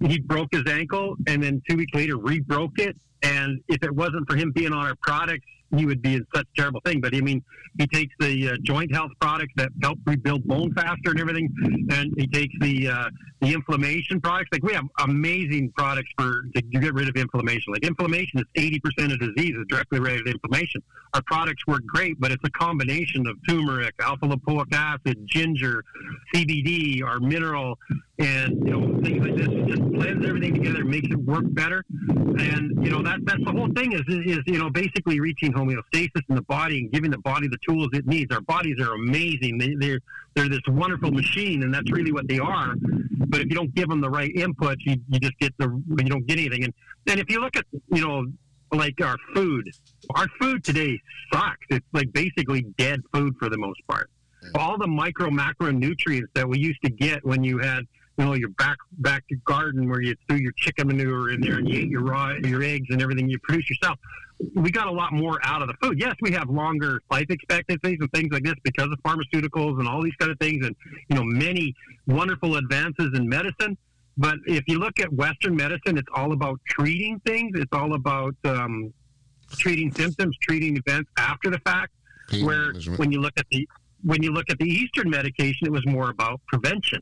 [0.00, 2.96] he broke his ankle, and then two weeks later, re-broke it.
[3.22, 6.46] And if it wasn't for him being on our products, he would be in such
[6.56, 7.00] a terrible thing.
[7.00, 7.42] But I mean,
[7.78, 11.48] he takes the uh, joint health products that help rebuild bone faster and everything,
[11.90, 14.50] and he takes the uh, the inflammation products.
[14.52, 17.72] Like we have amazing products for to get rid of inflammation.
[17.72, 20.82] Like inflammation is eighty percent of disease is directly related to inflammation.
[21.14, 25.84] Our products work great, but it's a combination of turmeric, alpha lipoic acid, ginger,
[26.34, 27.78] CBD, our mineral,
[28.18, 29.48] and you know things like this.
[29.48, 31.84] It just blends everything together, makes it work better.
[32.08, 36.22] And you know that that's the whole thing is is you know basically reaching homeostasis
[36.28, 38.32] in the body and giving the body the tools it needs.
[38.34, 39.58] Our bodies are amazing.
[39.58, 40.00] They, they're
[40.34, 42.74] they're this wonderful machine, and that's really what they are.
[43.28, 46.04] But if you don't give them the right inputs, you, you just get the you
[46.04, 46.64] don't get anything.
[46.64, 46.74] And
[47.06, 48.26] and if you look at you know
[48.72, 49.70] like our food,
[50.14, 50.98] our food today
[51.32, 51.66] sucks.
[51.70, 54.10] It's like basically dead food for the most part.
[54.54, 57.84] All the micro macro nutrients that we used to get when you had
[58.22, 61.68] you know your back back garden where you threw your chicken manure in there and
[61.68, 63.98] you ate your raw your eggs and everything you produce yourself.
[64.54, 66.00] We got a lot more out of the food.
[66.00, 70.02] Yes, we have longer life expectancies and things like this because of pharmaceuticals and all
[70.02, 70.74] these kind of things, and
[71.08, 71.74] you know many
[72.06, 73.76] wonderful advances in medicine.
[74.16, 77.52] But if you look at Western medicine, it's all about treating things.
[77.58, 78.92] It's all about um,
[79.52, 81.92] treating symptoms, treating events after the fact.
[82.28, 82.98] Pain where management.
[83.00, 83.68] when you look at the
[84.04, 87.00] when you look at the Eastern medication, it was more about prevention.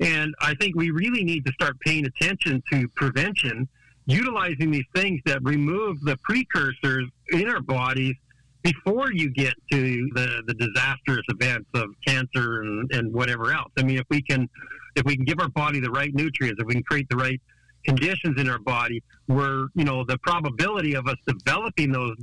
[0.00, 3.68] And I think we really need to start paying attention to prevention,
[4.06, 8.14] utilizing these things that remove the precursors in our bodies
[8.62, 13.72] before you get to the, the disastrous events of cancer and, and whatever else.
[13.78, 14.48] I mean, if we can
[14.96, 17.40] if we can give our body the right nutrients, if we can create the right
[17.84, 22.16] conditions in our body where you know the probability of us developing those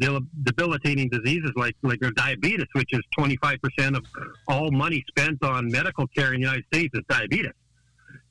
[0.43, 4.05] debilitating diseases like like diabetes, which is 25 percent of
[4.47, 7.51] all money spent on medical care in the United States, is diabetes.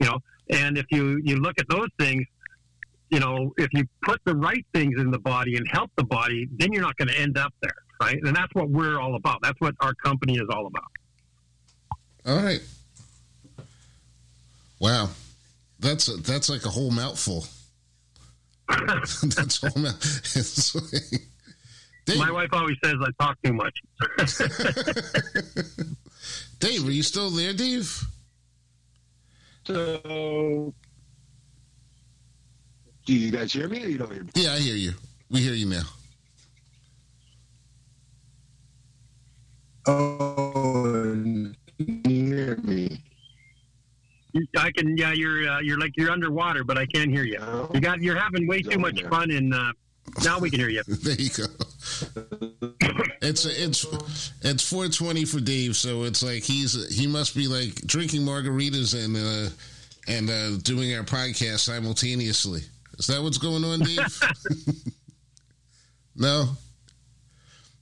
[0.04, 0.18] You know,
[0.50, 2.26] and if you you look at those things,
[3.08, 6.46] you know, if you put the right things in the body and help the body,
[6.58, 8.18] then you're not going to end up there, right?
[8.22, 9.38] And that's what we're all about.
[9.42, 10.90] That's what our company is all about.
[12.26, 12.60] All right.
[14.78, 15.08] Wow,
[15.80, 17.46] that's a, that's like a whole mouthful.
[18.68, 20.36] that's a whole mouth.
[20.36, 21.22] It's like,
[22.04, 23.78] Dave, My wife always says I talk too much.
[26.58, 28.04] Dave, are you still there, Dave?
[29.66, 30.74] So,
[33.06, 34.30] do you guys hear me or you don't hear me?
[34.34, 34.92] Yeah, I hear you.
[35.30, 35.82] We hear you now.
[39.86, 40.82] Oh,
[41.78, 43.02] can you hear me?
[44.58, 45.12] I can, yeah.
[45.12, 47.40] You're uh, you're like you're underwater, but I can't hear you.
[47.72, 49.72] You got you're having way too much fun, and uh,
[50.24, 50.82] now we can hear you.
[50.88, 51.44] There you go.
[53.24, 53.86] It's it's
[54.42, 59.16] it's 420 for Dave, so it's like he's he must be like drinking margaritas and
[59.16, 59.50] uh
[60.06, 62.60] and uh doing our podcast simultaneously.
[62.98, 64.20] Is that what's going on, Dave?
[66.16, 66.50] no.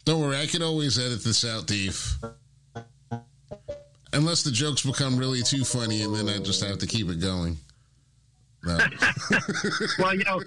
[0.04, 2.00] Don't worry, I can always edit this out, Dave.
[4.12, 7.20] Unless the jokes become really too funny and then I just have to keep it
[7.20, 7.56] going.
[8.64, 8.78] No.
[9.98, 10.40] Well, you know,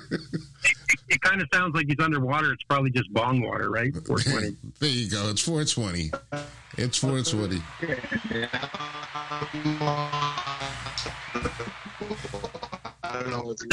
[1.25, 2.53] kind of sounds like he's underwater.
[2.53, 3.93] It's probably just bong water, right?
[4.05, 4.55] 420.
[4.79, 5.29] there you go.
[5.29, 6.11] It's 420.
[6.77, 7.61] It's 420.
[13.03, 13.65] I don't know what's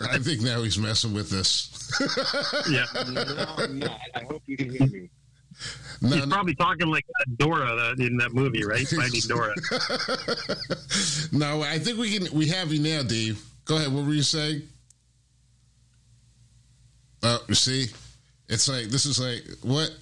[0.00, 1.76] I think now he's messing with us.
[2.70, 3.24] Yeah, no,
[3.58, 4.00] I'm not.
[4.14, 5.10] I hope you can hear me.
[6.00, 7.04] no, he's probably talking like
[7.36, 8.86] Dora in that movie, right?
[8.88, 9.54] Finding Dora.
[11.32, 12.32] no, I think we can.
[12.36, 13.42] We have you now, Dave.
[13.64, 13.92] Go ahead.
[13.92, 14.62] What were you saying?
[17.22, 17.86] Oh, you see,
[18.48, 19.94] it's like this is like what,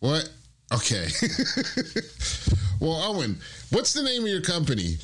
[0.00, 0.28] what?
[0.72, 1.06] Okay.
[2.80, 3.38] well, Owen,
[3.70, 4.96] what's the name of your company?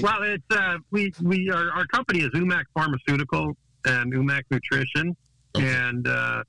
[0.00, 5.16] Well, it's uh, we we our, our company is Umac Pharmaceutical and Umac Nutrition,
[5.54, 5.66] Okay.
[5.66, 6.44] and uh,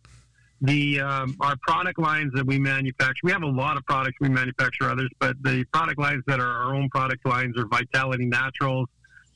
[0.61, 3.19] the um, our product lines that we manufacture.
[3.23, 6.47] We have a lot of products we manufacture others, but the product lines that are
[6.47, 8.87] our own product lines are Vitality Naturals,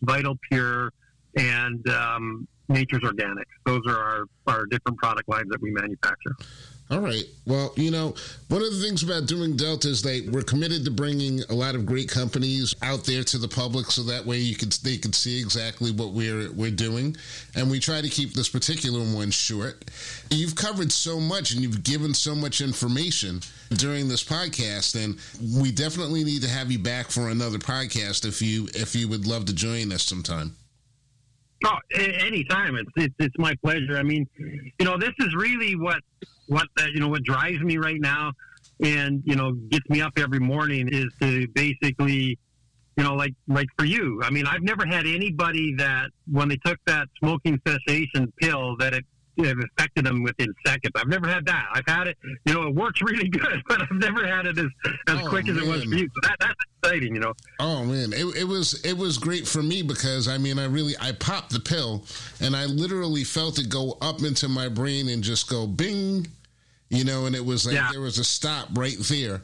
[0.03, 0.93] Vital Pure,
[1.35, 3.43] and um, Nature's Organics.
[3.65, 6.35] Those are our our different product lines that we manufacture.
[6.89, 7.25] All right.
[7.45, 8.15] Well, you know,
[8.47, 11.75] one of the things about doing Delta is that we're committed to bringing a lot
[11.75, 15.11] of great companies out there to the public, so that way you can they can
[15.11, 17.17] see exactly what we're we're doing,
[17.55, 19.83] and we try to keep this particular one short.
[20.29, 25.19] You've covered so much, and you've given so much information during this podcast, and
[25.61, 29.27] we definitely need to have you back for another podcast if you if you would
[29.27, 30.55] love to join us sometime.
[31.65, 32.75] Oh, anytime.
[32.75, 33.97] It's, it's it's my pleasure.
[33.97, 36.01] I mean, you know, this is really what
[36.47, 38.31] what uh, you know what drives me right now,
[38.83, 42.37] and you know gets me up every morning is to basically,
[42.95, 44.21] you know, like like for you.
[44.23, 48.93] I mean, I've never had anybody that when they took that smoking cessation pill that
[48.93, 49.05] it.
[49.39, 50.93] It affected them within seconds.
[50.95, 51.67] I've never had that.
[51.71, 52.17] I've had it,
[52.47, 54.65] you know, it works really good, but I've never had it as,
[55.07, 56.07] as Oh, quick as it was for you.
[56.07, 56.55] So that, that's
[56.87, 57.33] exciting, you know.
[57.59, 60.93] Oh man, it, it was it was great for me because I mean I really
[60.99, 62.03] I popped the pill
[62.41, 66.27] and I literally felt it go up into my brain and just go bing,
[66.89, 67.89] you know, and it was like Yeah.
[67.91, 69.41] there was a stop right there,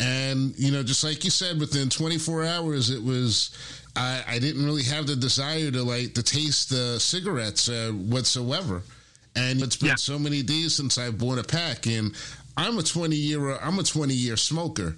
[0.00, 3.50] and you know just like you said, within 24 hours it was.
[3.98, 8.82] I, I didn't really have the desire to like to taste the cigarettes uh, whatsoever,
[9.34, 9.94] and it's been Yeah.
[9.94, 12.14] so many days since I've bought a pack, and
[12.58, 14.96] I'm a 20 year I'm a 20 year smoker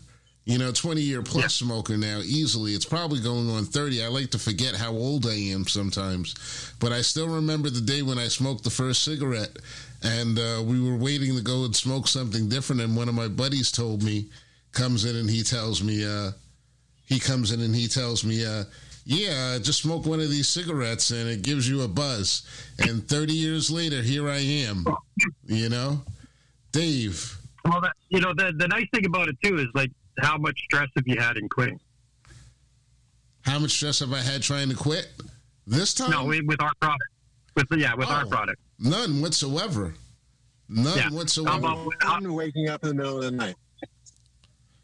[0.48, 1.66] you know, 20 year plus Yeah.
[1.66, 2.72] smoker now, easily.
[2.74, 4.02] It's probably going on 30.
[4.02, 6.34] I like to forget how old I am sometimes.
[6.80, 9.54] But I still remember the day when I smoked the first cigarette
[10.02, 12.80] and uh, we were waiting to go and smoke something different.
[12.80, 14.30] And one of my buddies told me,
[14.72, 16.30] comes in and he tells me, uh,
[17.04, 18.64] he comes in and he tells me, uh,
[19.04, 22.42] yeah, just smoke one of these cigarettes and it gives you a buzz.
[22.78, 24.86] And 30 years later, here I am,
[25.44, 26.00] you know?
[26.72, 27.36] Dave.
[27.66, 29.90] Well, that, you know, the, the nice thing about it too is like
[30.20, 31.80] how much stress have you had in quitting?
[33.42, 35.08] How much stress have I had trying to quit?
[35.66, 36.10] This time?
[36.10, 37.02] No, with with our product.
[37.56, 38.28] With yeah, with our Oh.
[38.28, 38.60] product.
[38.78, 39.94] None whatsoever.
[40.68, 41.10] None Yeah.
[41.10, 41.50] whatsoever.
[41.52, 43.56] How about how, I'm waking up in the middle of the night.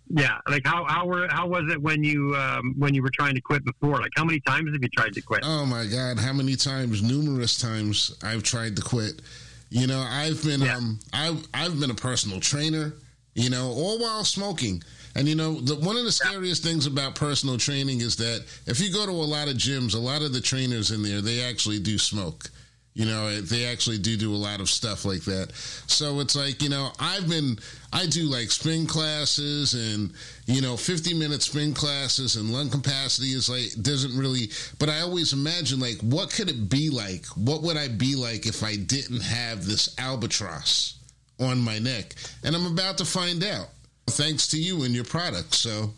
[0.09, 0.39] yeah?
[0.49, 3.41] Like how how were how was it when you um, when you were trying to
[3.41, 4.01] quit before?
[4.01, 5.41] Like how many times have you tried to quit?
[5.45, 6.19] Oh my God!
[6.19, 7.03] How many times?
[7.03, 9.23] Numerous times I've tried to quit.
[9.71, 10.77] You know, I've been Yeah.
[10.77, 12.95] um, I've I've been a personal trainer.
[13.35, 14.83] You know, all while smoking.
[15.15, 18.81] And you know, the, one of the scariest things about personal training is that if
[18.81, 21.43] you go to a lot of gyms, a lot of the trainers in there they
[21.43, 22.51] actually do smoke.
[22.95, 25.53] You know, eh, they actually do do a lot of stuff like that.
[25.89, 27.59] So it's like, you know, I've been,
[27.93, 30.13] I do like spin classes and,
[30.47, 34.49] you know, 50 minute spin classes and lung capacity is like, doesn't really,
[34.79, 37.27] but I always imagine like, what could it be like?
[37.35, 40.95] What would I be like if I didn't have this albatross
[41.41, 42.15] on my neck?
[42.45, 43.71] And I'm about to find out
[44.07, 45.55] thanks to you and your product.
[45.55, 45.93] So,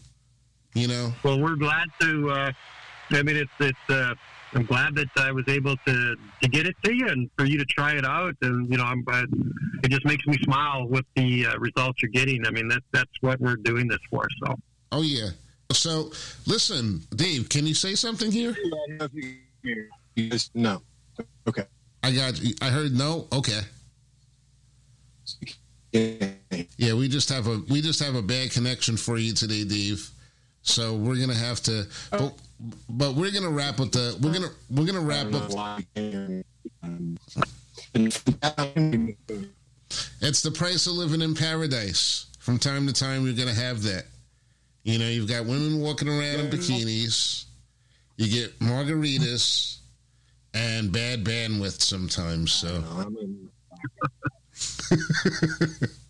[0.75, 2.31] you know, Well, we're glad to.
[2.31, 2.53] Uh,
[3.11, 3.79] I mean, it's it's.
[3.89, 4.15] Uh,
[4.55, 7.59] I'm glad that I was able to to get it to you and for you
[7.59, 8.35] to try it out.
[8.43, 9.05] And you know, I'm.
[9.07, 9.25] Uh,
[9.83, 12.47] it just makes me smile with the uh, results you're getting.
[12.47, 14.27] I mean, that that's what we're doing this for.
[14.45, 14.55] So.
[14.93, 15.31] oh yeah.
[15.73, 16.13] So
[16.47, 18.57] listen, Dave, can you say something here?
[18.57, 20.81] I don't know if you- you just- no.
[21.49, 21.65] Okay.
[22.05, 22.55] I got you.
[22.63, 23.27] I heard no.
[23.33, 23.61] Okay.
[25.93, 26.29] Yeah,
[26.79, 30.09] we just have a we just have a bad connection for you today, Dave.
[30.63, 32.35] So we're gonna have to, but, oh.
[32.89, 35.51] but we're gonna wrap with the we're gonna we're gonna wrap don't up.
[35.51, 35.85] know why.
[40.21, 42.27] It's the price of living in paradise.
[42.41, 44.05] From time to time, you're gonna have that.
[44.83, 47.45] You know, you've got women walking around in bikinis.
[48.17, 49.79] You get margaritas
[50.55, 52.53] and bad bandwidth sometimes.
[52.53, 52.83] So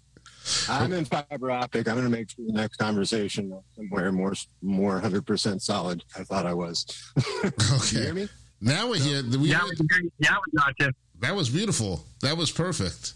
[0.68, 1.88] I'm in, fiber optic.
[1.88, 6.02] I'm going to make sure the next conversation somewhere more more 100% solid.
[6.16, 6.86] I thought I was.
[7.44, 8.28] You okay, hear me?
[8.61, 9.22] now we're here.
[9.22, 10.90] We Yeah, we, yeah, we got you.
[11.20, 12.04] that was beautiful.
[12.22, 13.14] That was perfect.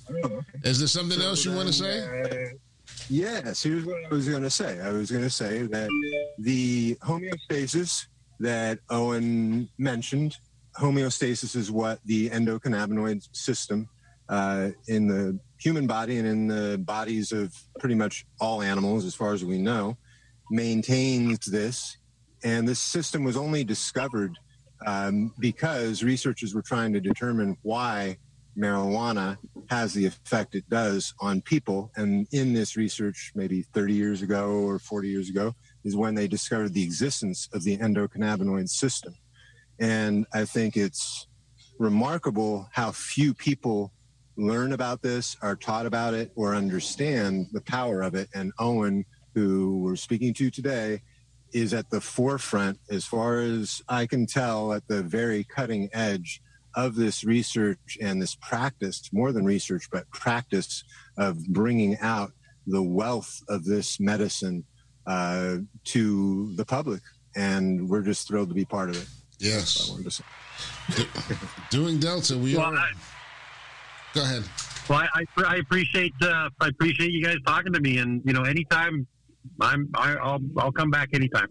[0.64, 2.00] Is there something else you want to say?
[2.00, 2.56] Uh,
[3.08, 4.80] yes, here's what I was going to say.
[4.80, 5.88] I was going to say that
[6.38, 8.06] the homeostasis
[8.40, 10.36] that Owen mentioned,
[10.78, 13.88] homeostasis is what the endocannabinoid system
[14.28, 19.14] uh, in the human body and in the bodies of pretty much all animals, as
[19.14, 19.96] far as we know,
[20.50, 21.98] maintains this.
[22.42, 24.38] And this system was only discovered
[24.86, 28.16] um, because researchers were trying to determine why
[28.58, 29.36] marijuana
[29.68, 31.90] has the effect it does on people.
[31.96, 35.54] And in this research, maybe 30 years ago or 40 years ago,
[35.84, 39.14] is when they discovered the existence of the endocannabinoid system.
[39.78, 41.26] And I think it's
[41.78, 43.92] remarkable how few people
[44.40, 48.28] learn about this, are taught about it, or understand the power of it.
[48.34, 51.02] And Owen, who we're speaking to today,
[51.52, 56.40] is at the forefront, as far as I can tell, at the very cutting edge
[56.74, 60.84] of this research and this practice, more than research, but practice
[61.18, 62.32] of bringing out
[62.66, 64.64] the wealth of this medicine
[65.06, 67.02] uh, to the public.
[67.34, 69.08] And we're just thrilled to be part of it.
[69.38, 70.24] Yes, I wanted to say.
[71.70, 72.36] doing Delta.
[72.36, 72.76] We Well, are.
[72.76, 72.90] I,
[74.14, 74.42] Go ahead.
[74.88, 78.42] well, I, I appreciate uh, I appreciate you guys talking to me, and you know,
[78.42, 79.06] anytime
[79.60, 81.48] I'm I, I'll I'll come back anytime.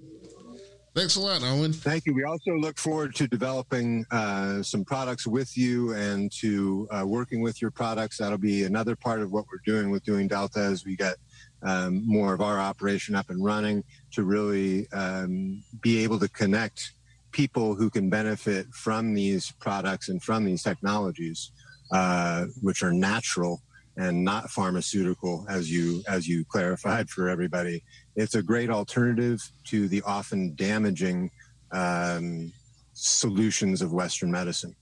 [0.96, 1.72] Thanks a lot, Owen.
[1.72, 2.14] Thank you.
[2.14, 7.42] We also look forward to developing uh, some products with you and to uh, working
[7.42, 8.18] with your products.
[8.18, 11.16] That'll be another part of what we're doing with doing Delta as we get
[11.62, 16.94] um, more of our operation up and running to really um, be able to connect
[17.32, 21.52] people who can benefit from these products and from these technologies,
[21.92, 23.62] uh, which are natural
[23.98, 27.84] and not pharmaceutical, as you as you clarified for everybody
[28.20, 31.32] it's a great alternative to the often damaging
[31.72, 32.52] um,
[32.94, 34.76] solutions of Western medicine.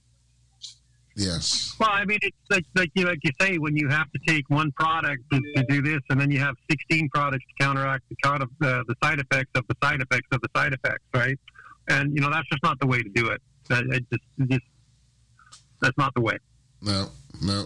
[1.14, 1.74] Yes.
[1.78, 4.48] Well, I mean, it's like like you like you say when you have to take
[4.50, 8.16] one product to, to do this, and then you have 16 products to counteract the
[8.22, 11.38] count of uh, the side effects of the side effects of the side effects, right?
[11.88, 13.40] And you know that's just not the way to do it.
[13.68, 14.64] That it just, it just
[15.80, 16.38] that's not the way.
[16.80, 17.08] No.
[17.42, 17.60] No.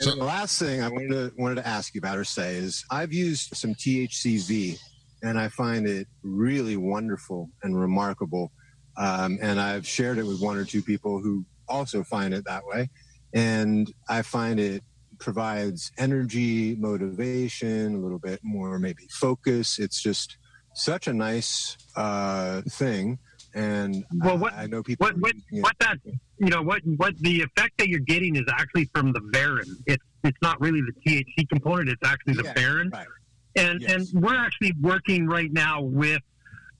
[0.00, 2.56] And So the last thing I wanted to wanted to ask you about or say
[2.56, 4.78] is I've used some THCV,
[5.22, 8.52] and I find it really wonderful and remarkable.
[8.96, 12.66] Um, and I've shared it with one or two people who also find it that
[12.66, 12.90] way,
[13.32, 14.82] and I find it
[15.18, 19.78] provides energy, motivation, a little bit more maybe focus.
[19.78, 20.36] It's just
[20.74, 23.18] such a nice uh, thing,
[23.54, 25.06] and Well, what- I, I know people.
[25.06, 25.98] What what what that
[26.38, 29.68] you know what what the effect that you're getting is actually from the Varin.
[29.86, 31.88] It's it's not really the THC component.
[31.90, 32.90] It's actually the Yeah, Varin.
[32.92, 33.06] right.
[33.56, 34.12] And Yes.
[34.12, 36.22] and we're actually working right now with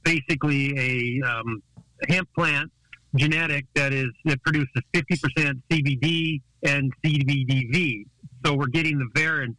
[0.02, 0.76] basically
[1.22, 1.62] a um,
[2.08, 2.70] hemp plant
[3.16, 8.04] genetic that is that produces 50% CBD and CBDV.
[8.44, 9.54] so we're getting the Varin,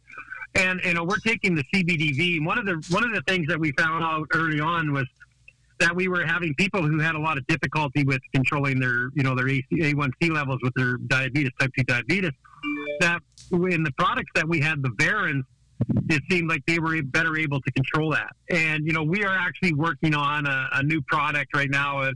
[0.54, 2.44] and you know we're taking the CBDV.
[2.44, 5.06] One of the one of the things that we found out early on was
[5.78, 9.22] that we were having people who had a lot of difficulty with controlling their you
[9.22, 12.32] know their A1C levels with their diabetes, type two diabetes.
[13.00, 13.20] That
[13.52, 15.42] in the products that we had, the Varins,
[16.08, 18.34] it seemed like they were better able to control that.
[18.50, 22.00] And you know, we are actually working on a, a new product right now.
[22.00, 22.12] Uh,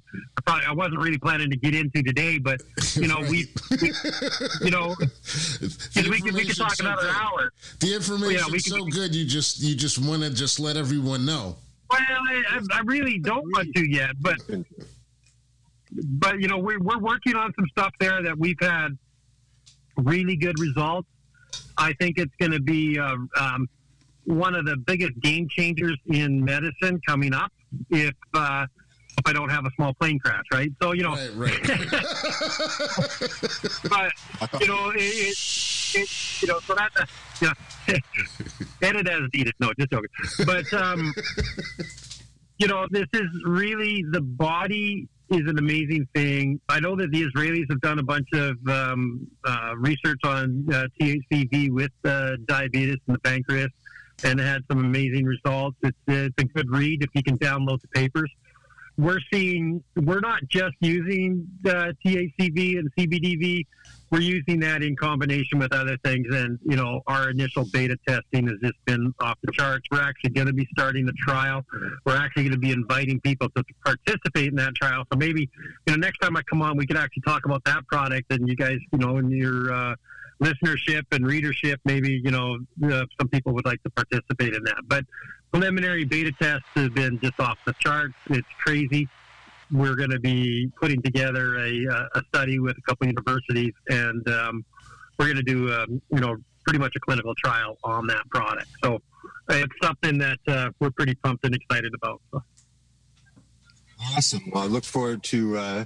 [0.47, 2.63] probably, I wasn't really planning to get into today, but
[2.95, 3.31] you know, right.
[3.31, 3.93] we, we,
[4.63, 4.95] you know,
[5.97, 7.15] we could we could talk so another good.
[7.15, 7.53] hour.
[7.81, 9.15] The information yeah, is so good.
[9.15, 11.57] You just you just want to just let everyone know.
[11.91, 14.37] Well, I, I really don't want to yet, but
[15.93, 18.97] but you know, we're we're working on some stuff there that we've had
[19.97, 21.09] really good results
[21.81, 23.69] I think it's going to be uh, um,
[24.25, 27.53] one of the biggest game changers in medicine coming up
[27.89, 28.67] if uh,
[29.19, 30.71] if I don't have a small plane crash, right?
[30.83, 31.63] So you know, right, right.
[33.89, 34.13] but
[34.61, 35.37] you know, it, it, it,
[35.95, 37.07] you know, so that uh,
[37.41, 37.97] yeah,
[38.83, 39.55] edit as needed.
[39.61, 40.11] No, just joking.
[40.47, 41.13] But um,
[42.59, 46.61] you know, this is really the body is an amazing thing.
[46.69, 50.87] I know that the Israelis have done a bunch of um, uh, research on uh,
[51.01, 53.71] THCV with uh, diabetes and the pancreas
[54.25, 55.77] and had some amazing results.
[55.83, 58.31] It's, it's a good read if you can download the papers.
[59.01, 63.67] We're seeing, we're not just using uh, THCV and CBDV
[64.11, 66.27] we're using that in combination with other things.
[66.35, 69.87] And, you know, our initial beta testing has just been off the charts.
[69.91, 71.65] We're actually going to be starting the trial.
[72.05, 75.05] We're actually going to be inviting people to participate in that trial.
[75.13, 75.49] So maybe,
[75.87, 78.49] you know, next time I come on, we can actually talk about that product and
[78.49, 79.95] you guys, you know, and your, uh,
[80.43, 84.81] listenership and readership, maybe, you know, uh, some people would like to participate in that.
[84.89, 85.05] But
[85.53, 88.15] preliminary beta tests have been just off the charts.
[88.31, 89.09] It's crazy
[89.73, 94.65] we're going to be putting together a, a study with a couple universities, and um,
[95.19, 98.69] we're going to do, um, you know, pretty much a clinical trial on that product.
[98.83, 99.01] So
[99.49, 102.21] it's something that uh, we're pretty pumped and excited about.
[102.33, 102.43] So.
[104.17, 104.43] Awesome.
[104.53, 105.85] Well, I look forward to uh,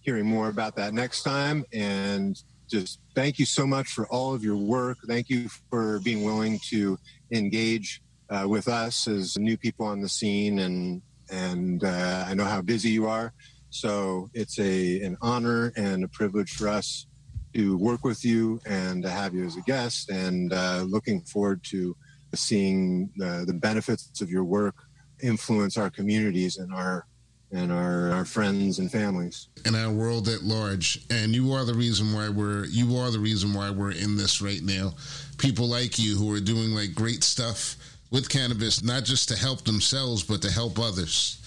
[0.00, 1.64] hearing more about that next time.
[1.72, 4.98] And just thank you so much for all of your work.
[5.06, 6.98] Thank you for being willing to
[7.32, 8.00] engage
[8.30, 12.62] uh, with us as new people on the scene and and uh, I know how
[12.62, 13.34] busy you are.
[13.70, 17.06] So it's a an honor and a privilege for us
[17.54, 20.10] to work with you and to have you as a guest.
[20.10, 21.96] And uh, looking forward to
[22.34, 24.74] seeing the, the benefits of your work
[25.22, 27.06] influence our communities and our
[27.50, 31.72] and our, our friends and families and our world at large and you are the
[31.72, 34.92] reason why we're you are the reason why we're in this right now
[35.38, 37.76] people like you who are doing like great stuff
[38.10, 41.38] with cannabis, not just to help themselves, but to help others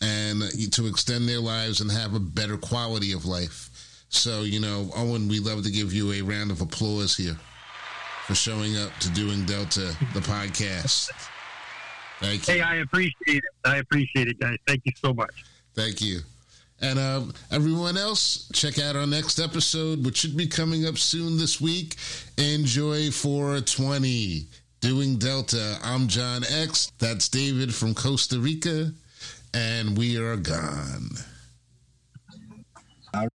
[0.00, 0.42] and
[0.72, 3.70] to extend their lives and have a better quality of life.
[4.08, 7.36] So, you know, Owen, we love to give you a round of applause here
[8.26, 11.10] for showing up to doing Delta, the podcast.
[12.20, 12.54] Thank you.
[12.54, 13.44] Hey, I appreciate it.
[13.64, 14.56] I appreciate it, guys.
[14.66, 15.44] Thank you so much.
[15.74, 16.20] Thank you.
[16.80, 21.36] And uh, everyone else, check out our next episode, which should be coming up soon
[21.36, 21.96] this week.
[22.36, 24.46] Enjoy 420
[24.84, 25.78] doing Delta.
[25.82, 26.92] I'm John X.
[26.98, 28.92] That's David from Costa Rica.
[29.54, 31.08] And we are gone.